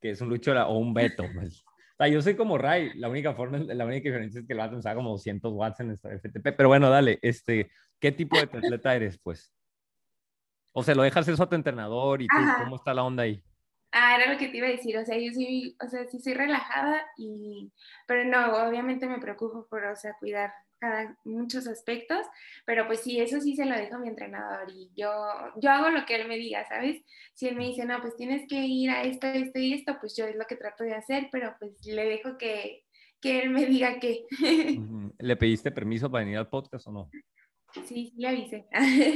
[0.00, 1.64] que es un Lucho o un Beto, pues.
[1.66, 4.58] O sea, yo soy como Ray, la única forma, la única diferencia es que el
[4.58, 8.94] vato usaba como 200 watts en FTP, pero bueno, dale, este, ¿qué tipo de atleta
[8.94, 9.50] eres, pues?
[10.74, 12.36] O sea, lo dejas eso a tu entrenador y tú.
[12.58, 13.42] ¿cómo está la onda ahí?
[13.92, 16.20] Ah, era lo que te iba a decir, o sea, yo sí, o sea, sí
[16.20, 17.72] soy relajada y,
[18.06, 22.26] pero no, obviamente me preocupo por, o sea, cuidar cada, muchos aspectos,
[22.64, 25.10] pero pues sí, eso sí se lo dejo a mi entrenador y yo,
[25.56, 27.02] yo hago lo que él me diga, ¿sabes?
[27.34, 30.16] Si él me dice, no, pues tienes que ir a esto, esto y esto, pues
[30.16, 32.84] yo es lo que trato de hacer, pero pues le dejo que,
[33.20, 34.24] que él me diga qué.
[35.18, 37.10] ¿Le pediste permiso para venir al podcast o no?
[37.72, 38.66] Sí, sí le avisé.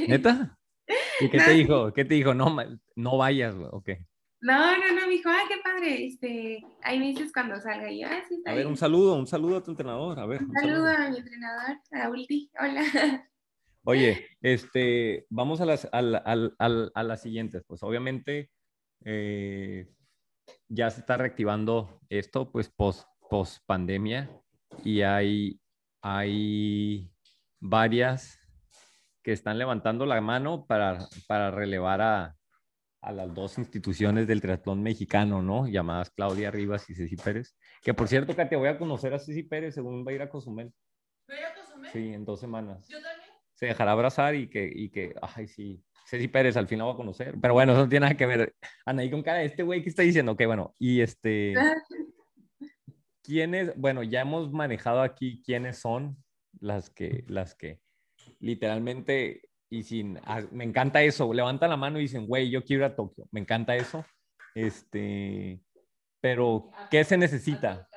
[0.09, 0.57] ¿Neta?
[1.21, 1.93] ¿Y qué no, te dijo?
[1.93, 2.35] ¿Qué te dijo?
[2.35, 2.57] No,
[2.97, 4.07] no vayas, güey, ¿o qué?
[4.43, 7.91] No, no, no, me dijo, ay, qué padre, este, ahí me dices cuando salga.
[7.91, 10.26] Y yo, ah, sí, está a ver, un saludo, un saludo a tu entrenador, a
[10.26, 10.43] ver.
[10.43, 12.82] Un, un saludo, saludo, a mi entrenador, a Ulti, hola.
[13.84, 18.51] Oye, este, vamos a las, a, la, a, a, a las siguientes, pues obviamente
[19.05, 19.88] eh,
[20.68, 24.30] ya se está reactivando esto, pues post, post pandemia
[24.84, 25.61] y hay,
[26.03, 27.11] hay
[27.59, 28.38] varias
[29.22, 32.36] que están levantando la mano para, para relevar a,
[33.01, 35.66] a, las dos instituciones del triatlón mexicano, ¿no?
[35.66, 37.57] Llamadas Claudia Rivas y Ceci Pérez.
[37.82, 40.28] Que por cierto, Katia, voy a conocer a Ceci Pérez según va a ir a
[40.28, 40.72] Cozumel.
[41.30, 41.90] ¿Va a ir a Cozumel?
[41.92, 42.86] Sí, en dos semanas.
[42.88, 43.30] ¿Yo también?
[43.61, 46.96] se dejará abrazar y que, y que, ay, sí, Ceci Pérez al final va a
[46.96, 47.34] conocer.
[47.42, 48.55] Pero bueno, eso no tiene nada que ver.
[48.86, 51.53] Anaí con cara de este güey que está diciendo, ok, bueno, y este,
[53.22, 56.16] ¿quiénes, bueno, ya hemos manejado aquí quiénes son
[56.59, 57.82] las que, las que
[58.38, 62.85] literalmente, y sin, ah, me encanta eso, levantan la mano y dicen, güey, yo quiero
[62.85, 64.05] ir a Tokio, me encanta eso.
[64.55, 65.61] Este,
[66.21, 67.89] pero, ¿qué se necesita?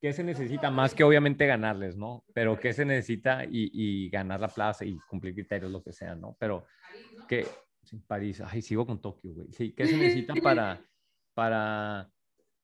[0.00, 0.68] ¿Qué se necesita?
[0.68, 2.24] Más que obviamente ganarles, ¿no?
[2.34, 3.44] Pero ¿qué se necesita?
[3.44, 6.36] Y, y ganar la plaza y cumplir criterios, lo que sea, ¿no?
[6.40, 6.66] Pero,
[7.28, 7.46] ¿qué?
[8.08, 9.52] París, ay, sigo con Tokio, güey.
[9.52, 10.84] Sí, ¿qué se necesita para,
[11.34, 12.10] para,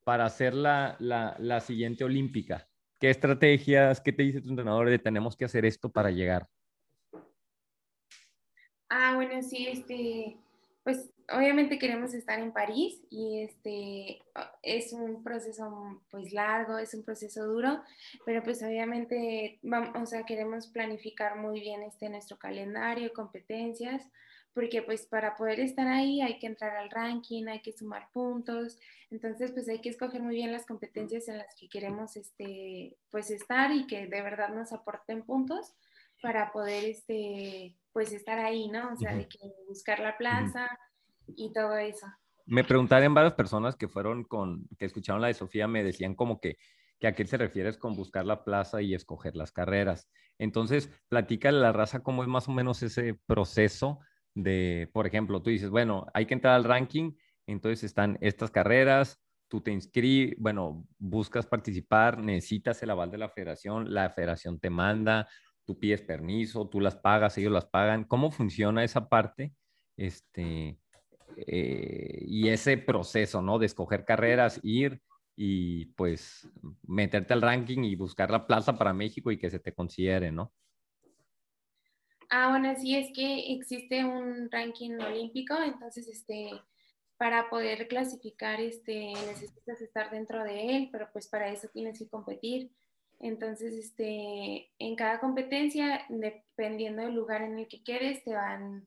[0.05, 2.69] para hacer la, la, la siguiente olímpica?
[2.99, 6.49] ¿Qué estrategias, qué te dice tu entrenador de tenemos que hacer esto para llegar?
[8.91, 10.37] Ah, bueno, sí, este,
[10.83, 14.23] pues obviamente queremos estar en París y este
[14.63, 17.83] es un proceso pues largo, es un proceso duro,
[18.25, 24.09] pero pues obviamente vamos, o sea, queremos planificar muy bien este nuestro calendario, competencias,
[24.55, 28.79] porque pues para poder estar ahí hay que entrar al ranking, hay que sumar puntos,
[29.11, 33.31] entonces pues hay que escoger muy bien las competencias en las que queremos este pues
[33.31, 35.75] estar y que de verdad nos aporten puntos
[36.23, 38.93] para poder este pues estar ahí, ¿no?
[38.93, 40.69] O sea, de que buscar la plaza
[41.27, 42.07] y todo eso.
[42.47, 46.41] Me preguntaron varias personas que fueron con, que escucharon la de Sofía, me decían como
[46.41, 46.57] que,
[46.99, 50.09] que a qué se refieres con buscar la plaza y escoger las carreras.
[50.39, 54.01] Entonces, platícale a la raza cómo es más o menos ese proceso
[54.35, 57.13] de, por ejemplo, tú dices, bueno, hay que entrar al ranking,
[57.47, 63.29] entonces están estas carreras, tú te inscribes, bueno, buscas participar, necesitas el aval de la
[63.29, 65.29] federación, la federación te manda,
[65.69, 68.05] tú pides permiso, tú las pagas, ellos las pagan.
[68.05, 69.53] ¿Cómo funciona esa parte?
[69.99, 70.79] Este,
[71.37, 73.59] eh, y ese proceso, ¿no?
[73.59, 75.03] De escoger carreras, ir
[75.37, 76.49] y pues
[76.87, 80.55] meterte al ranking y buscar la plaza para México y que se te considere, ¿no?
[82.31, 86.51] Ah, bueno, sí, es que existe un ranking olímpico, entonces, este,
[87.19, 92.09] para poder clasificar, este, necesitas estar dentro de él, pero pues para eso tienes que
[92.09, 92.71] competir.
[93.21, 98.87] Entonces, este, en cada competencia, dependiendo del lugar en el que quieres, te van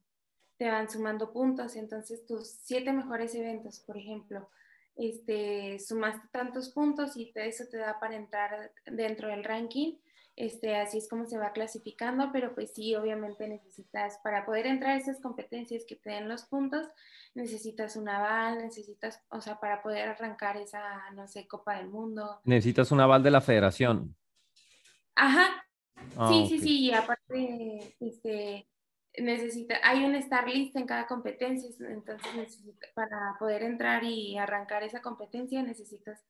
[0.62, 1.76] te van sumando puntos.
[1.76, 4.48] Entonces, tus siete mejores eventos, por ejemplo,
[4.96, 9.96] este, sumaste tantos puntos y eso te da para entrar dentro del ranking.
[10.36, 14.92] Este, así es como se va clasificando, pero pues sí, obviamente necesitas, para poder entrar
[14.92, 16.88] a esas competencias que te den los puntos,
[17.34, 22.40] necesitas un aval, necesitas, o sea, para poder arrancar esa, no sé, Copa del Mundo.
[22.44, 24.16] Necesitas un aval de la federación.
[25.22, 25.64] Ajá.
[26.18, 28.68] Ah, sí, sí, sí, y aparte, este,
[29.20, 32.60] necesita, hay un star list en cada competencia, entonces
[32.96, 36.26] para poder entrar y arrancar esa competencia necesitas,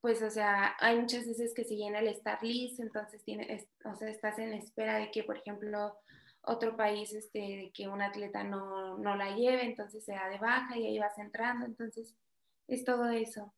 [0.00, 3.96] pues, o sea, hay muchas veces que se llena el star list, entonces tiene, o
[3.96, 5.98] sea, estás en espera de que, por ejemplo,
[6.42, 10.38] otro país, este, de que un atleta no, no la lleve, entonces se da de
[10.38, 12.14] baja y ahí vas entrando, entonces
[12.68, 13.52] es todo eso.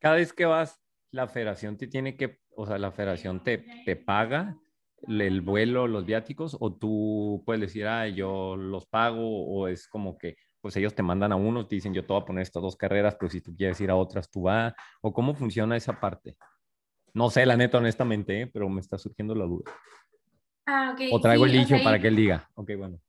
[0.00, 3.94] Cada vez que vas, la federación te tiene que, o sea, la federación te, te
[3.94, 4.58] paga
[5.06, 10.18] el vuelo, los viáticos, o tú puedes decir, ah, yo los pago, o es como
[10.18, 12.60] que, pues ellos te mandan a unos, te dicen, yo te voy a poner estas
[12.60, 16.00] dos carreras, pero si tú quieres ir a otras, tú vas, o cómo funciona esa
[16.00, 16.36] parte.
[17.14, 18.46] No sé, la neta, honestamente, ¿eh?
[18.48, 19.70] pero me está surgiendo la duda.
[20.66, 21.12] Ah, ok.
[21.12, 22.50] O traigo el dicho para que él diga.
[22.54, 23.00] Ok, bueno.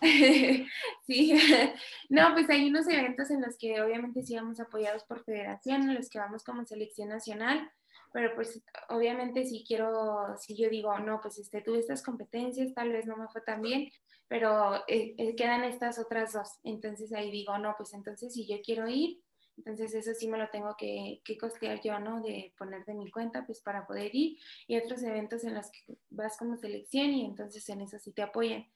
[1.06, 1.32] sí,
[2.08, 5.94] no, pues hay unos eventos en los que obviamente sí vamos apoyados por federación, en
[5.94, 7.70] los que vamos como selección nacional,
[8.16, 12.90] pero pues obviamente si quiero, si yo digo, no, pues este, tuve estas competencias, tal
[12.90, 13.90] vez no me fue tan bien,
[14.26, 18.56] pero eh, eh, quedan estas otras dos, entonces ahí digo, no, pues entonces si yo
[18.64, 19.20] quiero ir,
[19.58, 22.22] entonces eso sí me lo tengo que, que, costear yo, ¿no?
[22.22, 25.98] De poner de mi cuenta, pues para poder ir, y otros eventos en los que
[26.08, 28.66] vas como selección y entonces en eso sí te apoyan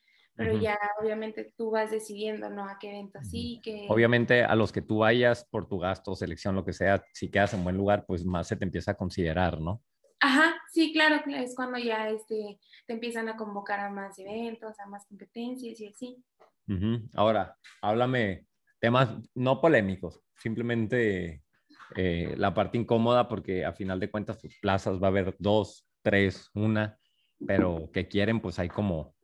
[0.40, 2.64] pero ya obviamente tú vas decidiendo, ¿no?
[2.64, 3.86] A qué evento sí, que...
[3.90, 7.52] Obviamente a los que tú vayas por tu gasto, selección, lo que sea, si quedas
[7.52, 9.82] en buen lugar, pues más se te empieza a considerar, ¿no?
[10.18, 14.86] Ajá, sí, claro, es cuando ya este, te empiezan a convocar a más eventos, a
[14.86, 16.24] más competencias y así.
[17.14, 18.46] Ahora, háblame
[18.78, 21.42] temas no polémicos, simplemente
[21.96, 25.86] eh, la parte incómoda, porque a final de cuentas tus plazas va a haber dos,
[26.00, 26.98] tres, una,
[27.46, 29.14] pero que quieren, pues hay como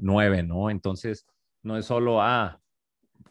[0.00, 0.70] nueve, ¿no?
[0.70, 1.26] Entonces,
[1.62, 2.60] no es solo, ah,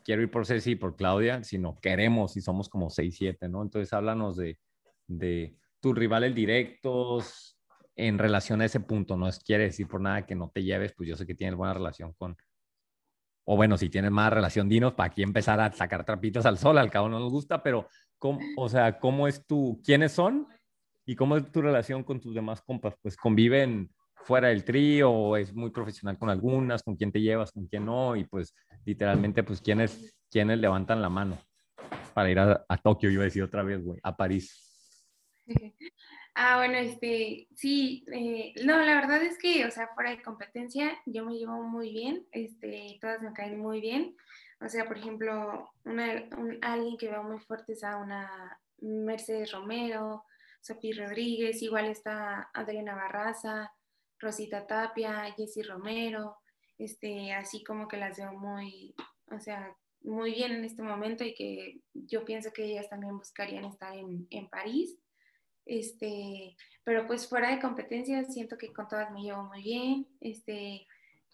[0.04, 3.62] quiero ir por Ceci y por Claudia, sino queremos y somos como seis, siete, ¿no?
[3.62, 4.60] Entonces, háblanos de,
[5.08, 7.58] de tus rivales directos
[7.96, 9.18] en relación a ese punto.
[9.18, 11.56] No es, quiere decir por nada que no te lleves, pues yo sé que tienes
[11.56, 12.38] buena relación con,
[13.46, 16.78] o bueno, si tienes más relación, dinos para aquí empezar a sacar trapitos al sol,
[16.78, 17.88] al cabo no nos gusta, pero,
[18.18, 20.48] ¿cómo, o sea, ¿cómo es tu, quiénes son
[21.06, 22.96] y cómo es tu relación con tus demás compas?
[23.02, 23.90] Pues conviven
[24.24, 28.16] fuera del trío es muy profesional con algunas, con quién te llevas, con quién no,
[28.16, 28.54] y pues
[28.86, 31.38] literalmente, pues quiénes, quiénes levantan la mano
[32.14, 34.68] para ir a, a Tokio, iba a decir otra vez, güey, a París.
[36.34, 40.98] Ah, bueno, este, sí, eh, no, la verdad es que, o sea, fuera de competencia,
[41.06, 44.16] yo me llevo muy bien, este, todas me caen muy bien.
[44.62, 49.52] O sea, por ejemplo, una, un- alguien que veo muy fuerte es a una Mercedes
[49.52, 50.24] Romero,
[50.62, 53.74] Sophie Rodríguez, igual está Adriana Barraza,
[54.22, 56.38] Rosita Tapia, Jessie Romero,
[56.78, 58.96] este, así como que las veo muy,
[59.32, 63.66] o sea, muy bien en este momento y que yo pienso que ellas también buscarían
[63.66, 64.98] estar en, en París.
[65.66, 70.88] Este, pero pues fuera de competencia siento que con todas me llevo muy bien, este,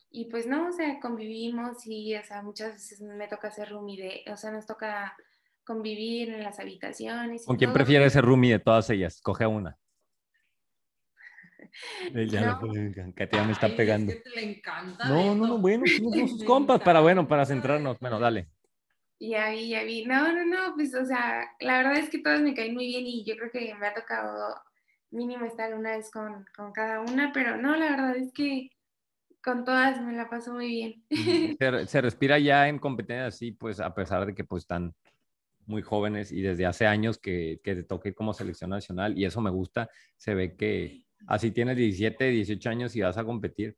[0.09, 4.01] y pues no, o sea, convivimos y, o sea, muchas veces me toca hacer roomie
[4.01, 5.15] de, o sea, nos toca
[5.63, 7.45] convivir en las habitaciones.
[7.45, 7.75] ¿Con quién todo.
[7.75, 9.21] prefieres ser roomie de todas ellas?
[9.21, 9.77] Coge a una.
[12.31, 12.59] Ya No.
[13.15, 14.13] Katia me está Ay, es pegando.
[14.13, 17.99] que le encanta No, no, no, bueno, no son sus compas, para bueno, para centrarnos.
[17.99, 18.47] Bueno, dale.
[19.19, 20.05] Ya vi, ya vi.
[20.05, 23.05] No, no, no, pues, o sea, la verdad es que todas me caen muy bien
[23.05, 24.55] y yo creo que me ha tocado
[25.09, 28.69] mínimo estar una vez con, con cada una, pero no, la verdad es que
[29.41, 31.03] con todas me la paso muy bien.
[31.59, 34.93] Se, se respira ya en competencia así, pues a pesar de que pues están
[35.65, 39.41] muy jóvenes y desde hace años que, que te ir como selección nacional y eso
[39.41, 43.75] me gusta, se ve que así tienes 17, 18 años y vas a competir,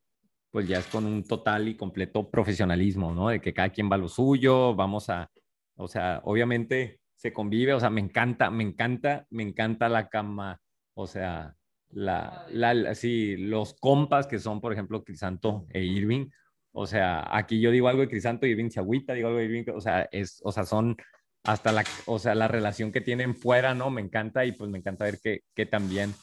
[0.50, 3.28] pues ya es con un total y completo profesionalismo, ¿no?
[3.28, 5.30] De que cada quien va lo suyo, vamos a,
[5.76, 10.60] o sea, obviamente se convive, o sea, me encanta, me encanta, me encanta la cama,
[10.94, 11.54] o sea,
[11.90, 16.28] la, la, sí, los compas que son, por ejemplo, Crisanto e Irving,
[16.72, 19.64] o sea, aquí yo digo algo de Crisanto Irving se agüita, digo algo de Irving,
[19.74, 20.96] o sea, es, o sea, son
[21.44, 23.90] hasta la, o sea, la relación que tienen fuera, ¿no?
[23.90, 26.14] Me encanta y pues me encanta ver que, que también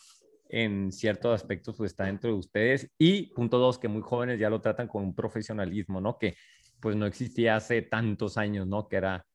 [0.49, 2.91] en ciertos aspectos pues está dentro de ustedes.
[2.97, 6.17] Y punto dos, que muy jóvenes ya lo tratan con un profesionalismo, ¿no?
[6.17, 6.35] Que
[6.79, 8.87] pues no existía hace tantos años, ¿no?
[8.87, 9.25] Que era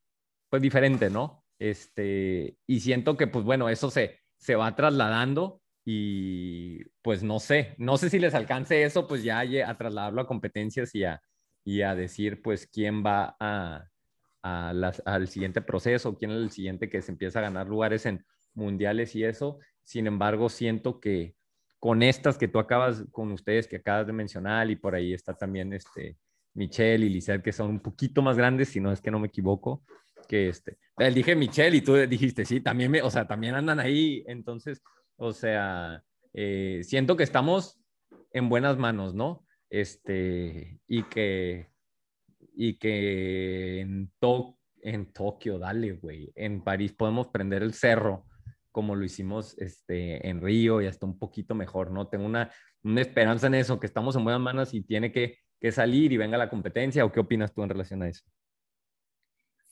[0.48, 1.44] pues diferente, ¿no?
[1.58, 7.74] Este, y siento que pues bueno, eso se, se va trasladando y pues no sé,
[7.78, 11.20] no sé si les alcance eso, pues ya a trasladarlo a competencias y a,
[11.64, 13.84] y a decir pues quién va a,
[14.42, 18.06] a las- al siguiente proceso, quién es el siguiente que se empieza a ganar lugares
[18.06, 19.58] en mundiales y eso.
[19.84, 21.34] Sin embargo, siento que
[21.78, 25.34] con estas que tú acabas, con ustedes que acabas de mencionar y por ahí está
[25.34, 26.16] también este
[26.54, 29.28] Michelle y Lizeth, que son un poquito más grandes, si no es que no me
[29.28, 29.82] equivoco,
[30.28, 33.80] que este, él dije Michelle y tú dijiste, sí, también me, o sea, también andan
[33.80, 34.80] ahí, entonces,
[35.16, 36.04] o sea,
[36.34, 37.80] eh, siento que estamos
[38.32, 39.44] en buenas manos, ¿no?
[39.70, 41.68] Este, y que,
[42.54, 48.26] y que en, To- en Tokio, dale, güey, en París podemos prender el cerro
[48.72, 52.08] como lo hicimos este, en Río y hasta un poquito mejor, ¿no?
[52.08, 52.50] Tengo una,
[52.82, 56.16] una esperanza en eso, que estamos en buenas manos y tiene que, que salir y
[56.16, 58.24] venga la competencia, ¿o qué opinas tú en relación a eso?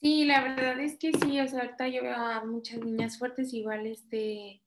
[0.00, 3.52] Sí, la verdad es que sí, o sea, ahorita yo veo a muchas niñas fuertes,
[3.52, 4.62] igual este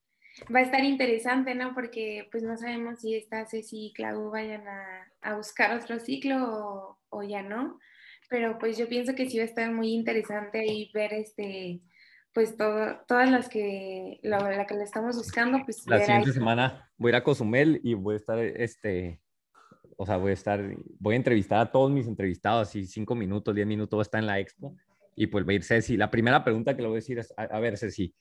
[0.53, 1.73] va a estar interesante, ¿no?
[1.73, 6.38] Porque pues no sabemos si esta Ceci y Clau vayan a, a buscar otro ciclo
[6.38, 7.79] o, o ya no,
[8.29, 11.81] pero pues yo pienso que sí va a estar muy interesante ahí ver este,
[12.34, 16.34] pues todo, todas las que, la, la que le estamos buscando, pues La siguiente ahí.
[16.34, 19.21] semana voy a ir a Cozumel y voy a estar, este,
[19.97, 20.61] o sea, voy a estar,
[20.99, 24.19] voy a entrevistar a todos mis entrevistados, así cinco minutos, diez minutos, voy a estar
[24.19, 24.75] en la expo
[25.15, 25.95] y pues va a ir Ceci.
[25.95, 28.13] La primera pregunta que le voy a decir es, a, a ver, Ceci,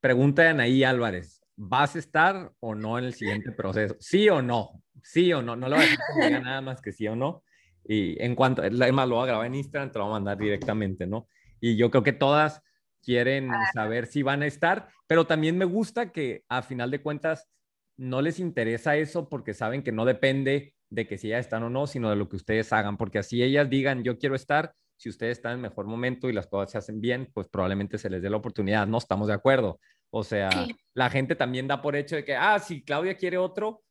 [0.00, 3.96] pregunta de Anaí Álvarez, ¿vas a estar o no en el siguiente proceso?
[3.98, 4.82] ¿Sí o no?
[5.02, 5.56] ¿Sí o no?
[5.56, 7.42] No le voy a decir nada más que sí o no.
[7.88, 10.38] Y en cuanto, además lo voy a grabar en Instagram, te lo voy a mandar
[10.38, 11.28] directamente, ¿no?
[11.60, 12.62] Y yo creo que todas
[13.06, 17.48] quieren saber si van a estar, pero también me gusta que a final de cuentas
[17.96, 21.70] no les interesa eso porque saben que no depende de que si ellas están o
[21.70, 25.08] no, sino de lo que ustedes hagan, porque así ellas digan, yo quiero estar, si
[25.08, 28.10] ustedes están en el mejor momento y las cosas se hacen bien, pues probablemente se
[28.10, 29.78] les dé la oportunidad, no estamos de acuerdo.
[30.10, 30.76] O sea, Sí.
[30.94, 33.82] la gente también da por hecho de que, ah, si Claudia quiere otro,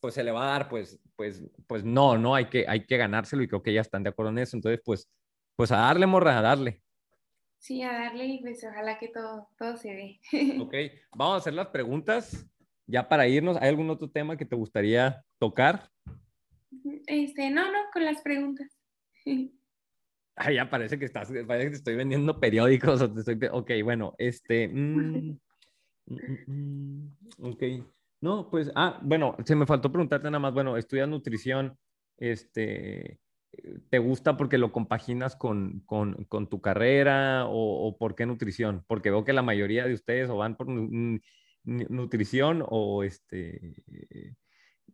[0.00, 2.96] pues se le va a dar, pues, pues, pues no, no, hay que, hay que
[2.96, 4.56] ganárselo y creo que ellas están de acuerdo en eso.
[4.56, 5.08] Entonces, pues,
[5.56, 6.82] pues a darle, morra, a darle.
[7.60, 10.20] Sí, a darle y pues ojalá que todo, todo se dé.
[10.58, 10.74] Ok,
[11.14, 12.46] vamos a hacer las preguntas
[12.86, 13.58] ya para irnos.
[13.58, 15.90] ¿Hay algún otro tema que te gustaría tocar?
[17.06, 18.66] Este, no, no, con las preguntas.
[20.36, 23.70] Ay, ya parece que estás, parece que te estoy vendiendo periódicos o te estoy, ok,
[23.84, 25.38] bueno, este, mm,
[27.42, 27.62] ok,
[28.22, 31.76] no, pues, ah, bueno, se me faltó preguntarte nada más, bueno, estudias nutrición,
[32.16, 33.20] este,
[33.90, 38.84] ¿te gusta porque lo compaginas con, con, con tu carrera o, o por qué nutrición?
[38.86, 41.20] Porque veo que la mayoría de ustedes o van por nu-
[41.64, 43.74] nu- nutrición o este,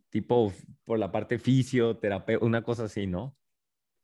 [0.09, 0.53] tipo
[0.85, 3.37] por la parte fisioterapeuta, una cosa así, ¿no?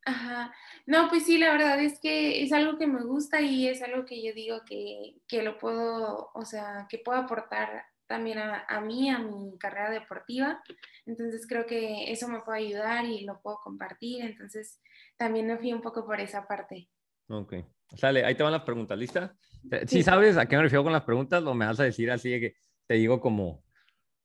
[0.06, 0.54] Ajá.
[0.86, 4.04] No, pues sí, la verdad es que es algo que me gusta y es algo
[4.06, 8.80] que yo digo que, que lo puedo, o sea, que puedo aportar también a, a,
[8.80, 10.62] mí, a mi carrera deportiva.
[11.08, 14.24] Entonces creo que eso me puede ayudar y lo puedo compartir.
[14.24, 14.80] Entonces
[15.18, 16.92] también me fui un poco por esa parte.
[17.28, 17.56] Ok.
[17.96, 19.36] Sale, ahí te van las preguntas, ¿lista?
[19.40, 19.88] Sí.
[19.88, 22.30] sí sabes a qué me refiero con las preguntas o me vas a decir así
[22.30, 22.56] de que
[22.86, 23.64] te digo como,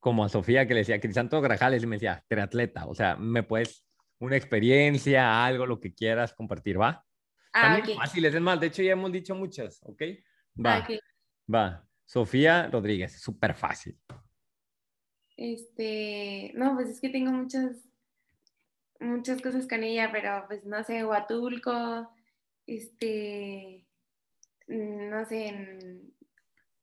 [0.01, 3.43] como a Sofía que le decía, Crisanto Grajales y me decía, triatleta, o sea, me
[3.43, 3.87] puedes
[4.19, 7.07] una experiencia, algo, lo que quieras compartir, ¿va?
[7.55, 7.95] Ah, También okay.
[7.97, 10.03] fáciles, es más, de hecho ya hemos dicho muchas, ¿ok?
[10.67, 10.99] Va, Ah, ok.
[11.55, 11.88] va.
[12.09, 13.99] Sofía Rodríguez, súper fácil.
[15.37, 17.77] Este, no, pues es que tengo muchas,
[18.99, 22.11] muchas cosas con ella, pero pues no sé, Huatulco,
[22.67, 23.87] este,
[24.69, 26.15] no sé, en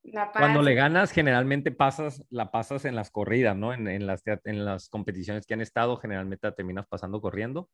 [0.04, 0.42] La Paz.
[0.42, 3.74] Cuando le ganas, generalmente pasas, la pasas en las corridas, ¿no?
[3.74, 7.68] En, en las, en las competiciones que han estado, generalmente la terminas pasando corriendo.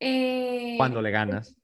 [0.00, 1.54] Eh, Cuando le ganas.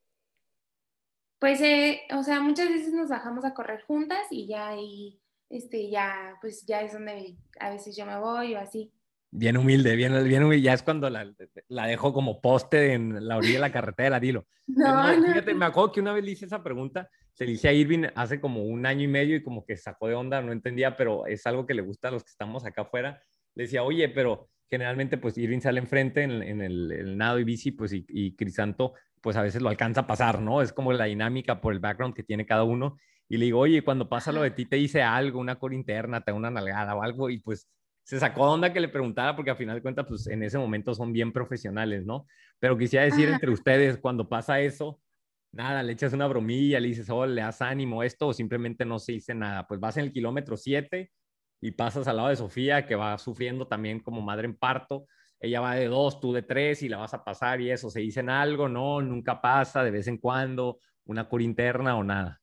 [1.45, 5.21] Pues, eh, o sea, muchas veces nos bajamos a correr juntas y ya ahí,
[5.51, 8.91] este, ya, pues ya es donde a veces yo me voy o así.
[9.31, 10.63] Bien humilde, bien, bien humilde.
[10.63, 11.31] Ya es cuando la,
[11.69, 14.47] la dejo como poste en la orilla de la carretera, dilo.
[14.69, 15.27] No, más, no.
[15.27, 18.07] Fíjate, me acuerdo que una vez le hice esa pregunta, se le hice a Irving
[18.15, 21.27] hace como un año y medio y como que sacó de onda, no entendía, pero
[21.27, 23.21] es algo que le gusta a los que estamos acá afuera.
[23.55, 27.45] Le decía, oye, pero generalmente pues Irving sale enfrente en, en el, el nado y
[27.45, 28.95] bici, pues y, y Crisanto
[29.25, 30.61] pues a veces lo alcanza a pasar, ¿no?
[30.61, 32.99] Es como la dinámica por el background que tiene cada uno.
[33.27, 36.21] Y le digo, oye, cuando pasa lo de ti, te dice algo, una core interna,
[36.21, 37.67] te da una nalgada o algo, y pues
[38.03, 40.95] se sacó onda que le preguntara, porque al final de cuentas, pues en ese momento
[40.95, 42.27] son bien profesionales, ¿no?
[42.59, 43.37] Pero quisiera decir Ajá.
[43.37, 45.01] entre ustedes, cuando pasa eso,
[45.53, 48.99] nada, le echas una bromilla, le dices, oh, le das ánimo, esto, o simplemente no
[48.99, 49.67] se dice nada.
[49.67, 51.11] Pues vas en el kilómetro 7
[51.63, 55.07] y pasas al lado de Sofía, que va sufriendo también como madre en parto.
[55.41, 57.91] Ella va de dos, tú de tres, y la vas a pasar y eso.
[57.91, 58.69] ¿Se dicen algo?
[58.69, 62.41] No, nunca pasa, de vez en cuando, una cura interna o nada.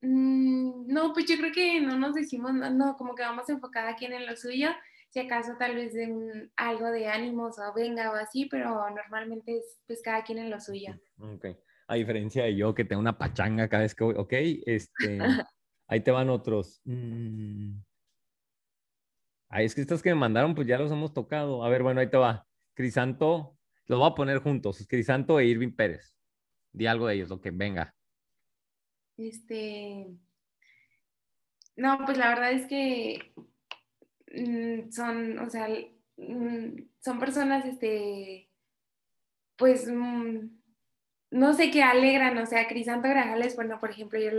[0.00, 3.94] Mm, no, pues yo creo que no nos decimos, no, no, como que vamos enfocada
[3.94, 4.70] quien en lo suyo,
[5.10, 9.58] si acaso tal vez de un, algo de ánimos o venga o así, pero normalmente
[9.58, 10.94] es pues cada quien en lo suyo.
[11.18, 11.46] Ok.
[11.88, 14.14] A diferencia de yo, que tengo una pachanga cada vez que voy.
[14.16, 15.18] Ok, este,
[15.86, 16.80] ahí te van otros.
[16.84, 17.74] Mm.
[19.54, 21.62] Ay, es que estos que me mandaron, pues ya los hemos tocado.
[21.62, 22.46] A ver, bueno, ahí te va.
[22.72, 24.86] Crisanto, los voy a poner juntos.
[24.88, 26.16] Crisanto e Irving Pérez.
[26.72, 27.94] Di algo de ellos, lo que venga.
[29.18, 30.06] Este,
[31.76, 33.34] no, pues la verdad es que
[34.34, 35.68] mm, son, o sea,
[36.16, 38.50] mm, son personas, este,
[39.56, 40.48] pues, mm,
[41.32, 44.30] no sé qué alegran, o sea, Crisanto Grajales, bueno, por ejemplo, yo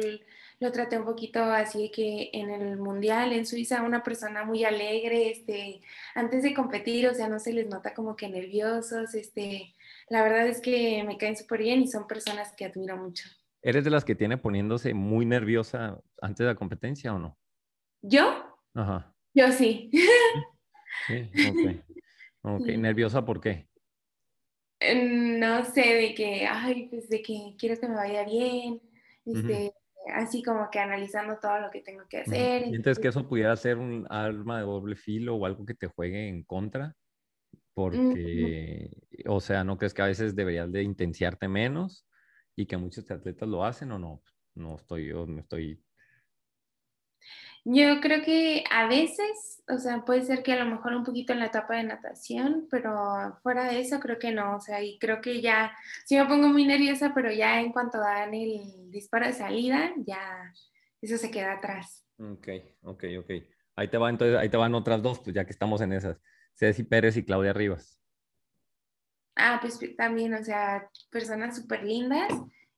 [0.60, 5.32] lo traté un poquito así que en el Mundial en Suiza, una persona muy alegre,
[5.32, 5.82] este,
[6.14, 9.74] antes de competir, o sea, no se les nota como que nerviosos, este,
[10.08, 13.28] la verdad es que me caen súper bien y son personas que admiro mucho.
[13.64, 17.38] ¿Eres de las que tiene poniéndose muy nerviosa antes de la competencia o no?
[18.02, 18.56] ¿Yo?
[18.76, 19.16] Ajá.
[19.34, 19.90] Yo sí.
[21.08, 21.84] Sí, ok.
[22.46, 22.78] Ok, Sí.
[22.78, 23.70] ¿nerviosa por qué?
[24.96, 28.82] No sé, de que, ay, pues de que quiero que me vaya bien,
[29.26, 29.74] este,
[30.14, 32.66] así como que analizando todo lo que tengo que hacer.
[32.66, 36.28] ¿Sientes que eso pudiera ser un arma de doble filo o algo que te juegue
[36.28, 36.96] en contra?
[37.74, 38.90] Porque,
[39.26, 42.06] o sea, ¿no crees que a veces deberías de intensiarte menos
[42.56, 44.22] y que muchos atletas lo hacen o no?
[44.56, 45.83] No estoy, yo me estoy...
[47.66, 51.32] Yo creo que a veces, o sea, puede ser que a lo mejor un poquito
[51.32, 55.00] en la etapa de natación, pero fuera de eso creo que no, o sea, y
[55.00, 55.74] creo que ya,
[56.06, 60.54] sí me pongo muy nerviosa, pero ya en cuanto dan el disparo de salida, ya
[61.02, 62.06] eso se queda atrás.
[62.18, 62.48] Ok,
[62.82, 63.32] ok, ok.
[63.76, 66.18] Ahí te va, entonces, ahí te van otras dos, pues ya que estamos en esas.
[66.56, 68.00] Ceci Pérez y Claudia Rivas.
[69.36, 72.32] Ah, pues también, o sea, personas súper lindas,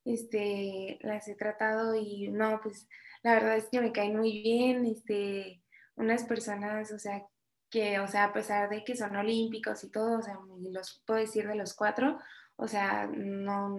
[0.05, 2.87] este, las he tratado y no, pues
[3.25, 5.63] la verdad es que me caen muy bien, este,
[5.95, 7.23] unas personas, o sea,
[7.71, 10.37] que, o sea, a pesar de que son olímpicos y todo, o sea,
[10.71, 12.19] los puedo decir de los cuatro,
[12.55, 13.77] o sea, no,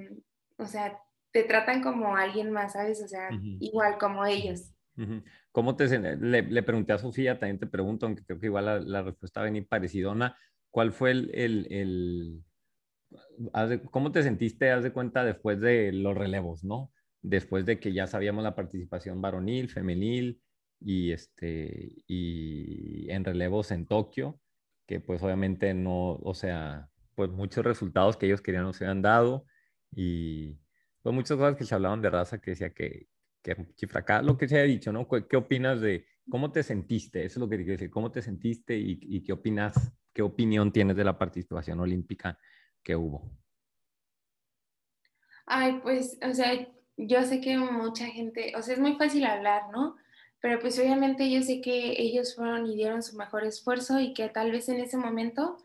[0.59, 0.99] o sea,
[1.32, 3.01] te tratan como alguien más, ¿sabes?
[3.05, 3.57] O sea, Ujú.
[3.61, 4.72] igual como ellos.
[4.97, 5.22] Ujú.
[5.53, 8.80] ¿Cómo te le, le pregunté a Sofía, también te pregunto, aunque creo que igual la,
[8.80, 10.36] la respuesta va a venir parecidona,
[10.72, 12.44] ¿cuál fue el, el, el-
[13.90, 16.92] cómo te sentiste, haz de cuenta, después de los relevos, ¿no?
[17.29, 20.41] Después de que ya sabíamos la participación varonil, femenil
[20.81, 24.41] y, este, y en relevos en Tokio,
[24.87, 29.03] que pues obviamente no, o sea, pues muchos resultados que ellos querían no se habían
[29.03, 29.45] dado
[29.91, 30.57] y
[31.03, 33.09] pues muchas cosas que se hablaban de raza que decía que,
[33.43, 35.09] que, fracaso, lo que se ha dicho, ¿no?
[35.09, 37.24] ¿Qué, qué opinas de ¿Cómo te sentiste?
[37.24, 37.91] Eso es lo que te quiero decir.
[37.91, 39.93] ¿Cómo te sentiste y, y qué opinas?
[40.12, 42.39] ¿Qué opinión tienes de la participación olímpica
[42.83, 43.31] que hubo?
[45.47, 46.66] Ay, pues, o sea,
[46.97, 49.97] yo sé que mucha gente, o sea, es muy fácil hablar, ¿no?
[50.40, 54.28] Pero pues obviamente yo sé que ellos fueron y dieron su mejor esfuerzo y que
[54.28, 55.57] tal vez en ese momento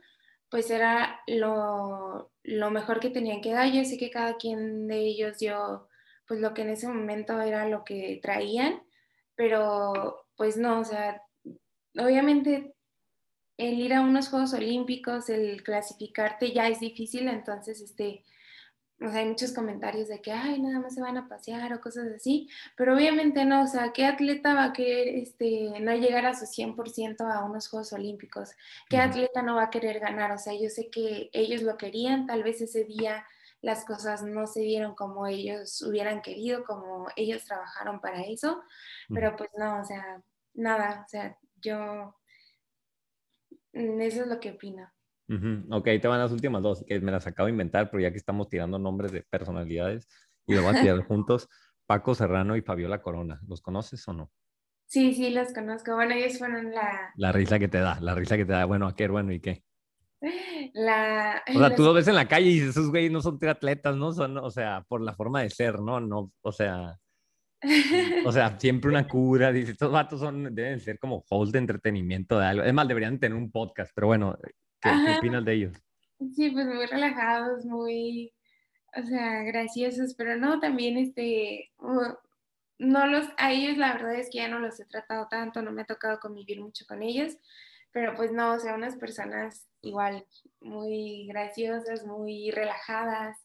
[0.49, 3.71] pues era lo, lo mejor que tenían que dar.
[3.71, 5.87] Yo sé que cada quien de ellos dio
[6.27, 8.81] pues lo que en ese momento era lo que traían,
[9.35, 11.21] pero pues no, o sea,
[11.97, 12.73] obviamente
[13.57, 18.23] el ir a unos Juegos Olímpicos, el clasificarte ya es difícil, entonces este
[19.03, 21.81] o sea, hay muchos comentarios de que, ay, nada más se van a pasear o
[21.81, 26.25] cosas así, pero obviamente no, o sea, ¿qué atleta va a querer este, no llegar
[26.25, 28.51] a su 100% a unos Juegos Olímpicos?
[28.89, 30.31] ¿Qué atleta no va a querer ganar?
[30.31, 33.25] O sea, yo sé que ellos lo querían, tal vez ese día
[33.61, 38.61] las cosas no se dieron como ellos hubieran querido, como ellos trabajaron para eso,
[39.09, 40.21] pero pues no, o sea,
[40.53, 42.15] nada, o sea, yo,
[43.73, 44.91] mm, eso es lo que opino.
[45.69, 48.17] Ok, te van las últimas dos, que me las acabo de inventar, pero ya que
[48.17, 50.07] estamos tirando nombres de personalidades
[50.45, 51.47] y lo vamos a tirar juntos,
[51.85, 54.31] Paco Serrano y Fabiola Corona, ¿los conoces o no?
[54.87, 55.95] Sí, sí, los conozco.
[55.95, 57.13] Bueno, ellos fueron la...
[57.15, 58.65] La risa que te da, la risa que te da.
[58.65, 59.07] Bueno, ¿a qué?
[59.07, 59.63] Bueno, ¿y qué?
[60.73, 61.41] La...
[61.47, 63.95] O sea, tú lo ves en la calle y dices, esos güeyes no son triatletas,
[63.95, 64.11] ¿no?
[64.11, 66.01] Son, o sea, por la forma de ser, ¿no?
[66.01, 66.97] No, o sea...
[68.25, 69.51] O sea, siempre una cura.
[69.51, 72.63] Dice, estos vatos son, deben ser como host de entretenimiento de algo.
[72.63, 74.37] Es más, deberían tener un podcast, pero bueno,
[74.81, 75.73] ¿Qué, opinas de ellos?
[76.35, 78.33] Sí, pues muy relajados, muy,
[78.95, 81.71] o sea, graciosos, pero no, también este,
[82.77, 85.71] no los, a ellos la verdad es que ya no los he tratado tanto, no
[85.71, 87.37] me ha tocado convivir mucho con ellos,
[87.91, 90.25] pero pues no, o sea, unas personas igual
[90.59, 93.37] muy graciosas, muy relajadas.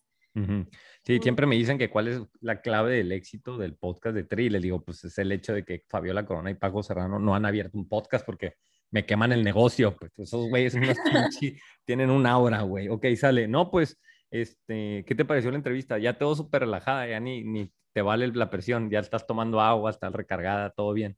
[1.02, 4.50] Sí, siempre me dicen que cuál es la clave del éxito del podcast de Tri.
[4.50, 7.46] Les digo, pues es el hecho de que Fabiola Corona y Paco Serrano no han
[7.46, 8.56] abierto un podcast porque
[8.90, 10.74] me queman el negocio, pues esos güeyes
[11.84, 12.88] tienen un aura, güey.
[12.88, 13.48] Ok, sale.
[13.48, 13.98] No, pues,
[14.30, 15.98] este, ¿qué te pareció la entrevista?
[15.98, 19.90] Ya todo súper relajada, ya ni, ni te vale la presión, ya estás tomando agua,
[19.90, 21.16] estás recargada, todo bien.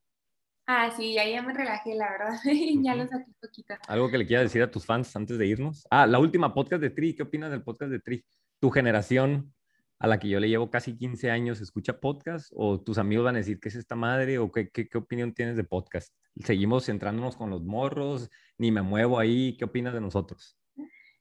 [0.71, 2.39] Ah, sí, ya, ya me relajé, la verdad.
[2.83, 3.73] ya lo saqué poquito.
[3.87, 5.87] ¿Algo que le quieras decir a tus fans antes de irnos?
[5.89, 8.23] Ah, la última podcast de Tri, ¿qué opinas del podcast de Tri?
[8.61, 9.51] Tu generación,
[9.99, 13.35] a la que yo le llevo casi 15 años escucha podcast o tus amigos van
[13.35, 16.15] a decir qué es esta madre o qué, qué, opinión tienes de podcast?
[16.43, 18.29] ¿Seguimos centrándonos con los morros?
[18.57, 19.57] ¿Ni me muevo ahí?
[19.57, 20.57] ¿Qué opinas de nosotros?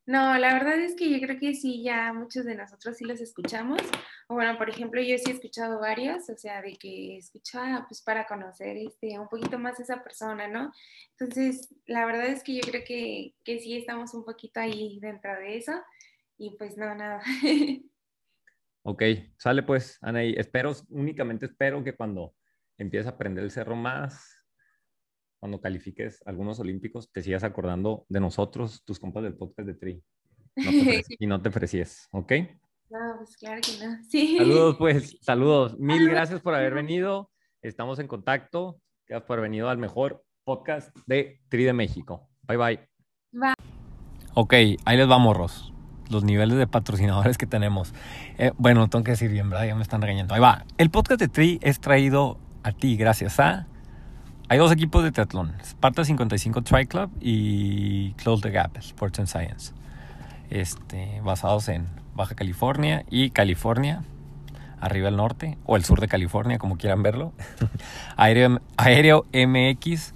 [0.07, 3.21] No, la verdad es que yo creo que sí, ya muchos de nosotros sí los
[3.21, 3.83] escuchamos.
[4.29, 8.01] O bueno, por ejemplo, yo sí he escuchado varios, o sea, de que escucha pues
[8.01, 10.73] para conocer este, un poquito más a esa persona, ¿no?
[11.19, 15.35] Entonces, la verdad es que yo creo que, que sí estamos un poquito ahí dentro
[15.35, 15.73] de eso.
[16.39, 17.21] Y pues no, nada.
[18.89, 19.03] Ok,
[19.37, 20.35] sale pues, Anaí.
[20.39, 22.35] Espero, únicamente espero que cuando
[22.79, 24.47] empieces a aprender el cerro más,
[25.39, 30.03] cuando califiques algunos olímpicos, te sigas acordando de nosotros, tus compas del podcast de Tri.
[31.19, 32.33] y no te ofrecies, ¿ok?
[32.89, 33.99] No, pues claro que no.
[34.09, 34.39] Sí.
[34.39, 35.77] Saludos, pues, saludos.
[35.79, 37.31] Mil gracias por haber venido.
[37.61, 38.81] Estamos en contacto.
[39.07, 42.31] Gracias por haber venido al mejor podcast de Tri de México.
[42.45, 42.89] Bye, bye.
[43.33, 43.53] Bye.
[44.33, 44.55] Ok,
[44.87, 45.75] ahí les vamos, Ros
[46.11, 47.95] los niveles de patrocinadores que tenemos.
[48.39, 49.67] Eh, bueno, tengo que decir bien, ¿verdad?
[49.67, 50.35] Ya me están regañando.
[50.35, 50.65] Ahí va.
[50.79, 53.67] El podcast de Tri es traído a ti gracias a...
[54.51, 59.29] Hay dos equipos de triatlón, Sparta 55 Tri Club y Close the Gap, Sports and
[59.29, 59.75] Science,
[60.49, 64.05] este, basados en Baja California y California,
[64.81, 67.35] arriba al norte, o el sur de California, como quieran verlo.
[68.17, 70.15] Aéreo, Aéreo MX,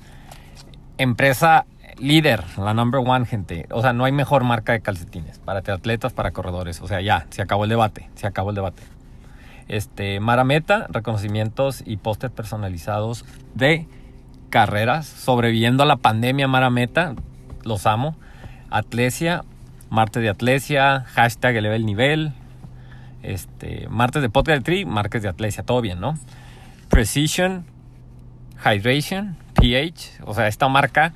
[0.97, 1.67] empresa
[2.03, 3.67] líder, la number one, gente.
[3.71, 6.81] O sea, no hay mejor marca de calcetines para atletas, para corredores.
[6.83, 8.83] O sea, ya, se acabó el debate, se acabó el debate.
[9.69, 13.25] Este, Marameta, reconocimientos y pósters personalizados
[13.55, 13.87] de
[14.51, 17.15] carreras, sobreviviendo a la pandemia Marameta,
[17.63, 18.17] los amo.
[18.71, 19.45] Atlesia,
[19.89, 22.33] martes de Atlesia, hashtag eleva el nivel,
[23.23, 26.19] este, martes de podcast de Tri, martes de Atlesia, todo bien, ¿no?
[26.89, 27.65] Precision,
[28.65, 31.13] Hydration, pH, o sea, esta marca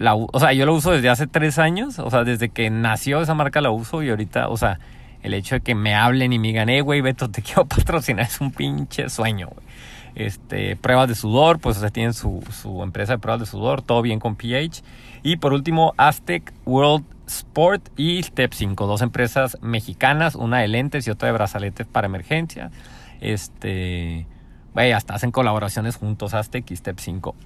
[0.00, 3.34] o sea, yo lo uso desde hace tres años, o sea, desde que nació esa
[3.34, 4.78] marca la uso y ahorita, o sea,
[5.22, 8.26] el hecho de que me hablen y me digan, eh, güey, Beto, te quiero patrocinar,
[8.26, 9.66] es un pinche sueño, güey.
[10.14, 13.82] Este, pruebas de sudor, pues, o sea, tienen su, su empresa de pruebas de sudor,
[13.82, 14.82] todo bien con pH.
[15.22, 21.06] Y por último, Aztec World Sport y Step 5, dos empresas mexicanas, una de lentes
[21.06, 22.72] y otra de brazaletes para emergencia.
[23.20, 24.26] Este,
[24.74, 27.36] güey, hasta hacen colaboraciones juntos, Aztec y Step 5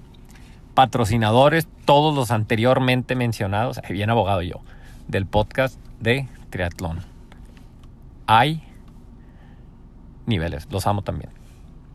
[0.73, 4.61] patrocinadores, todos los anteriormente mencionados, bien abogado yo,
[5.07, 6.99] del podcast de triatlón.
[8.27, 8.63] Hay
[10.25, 11.29] niveles, los amo también.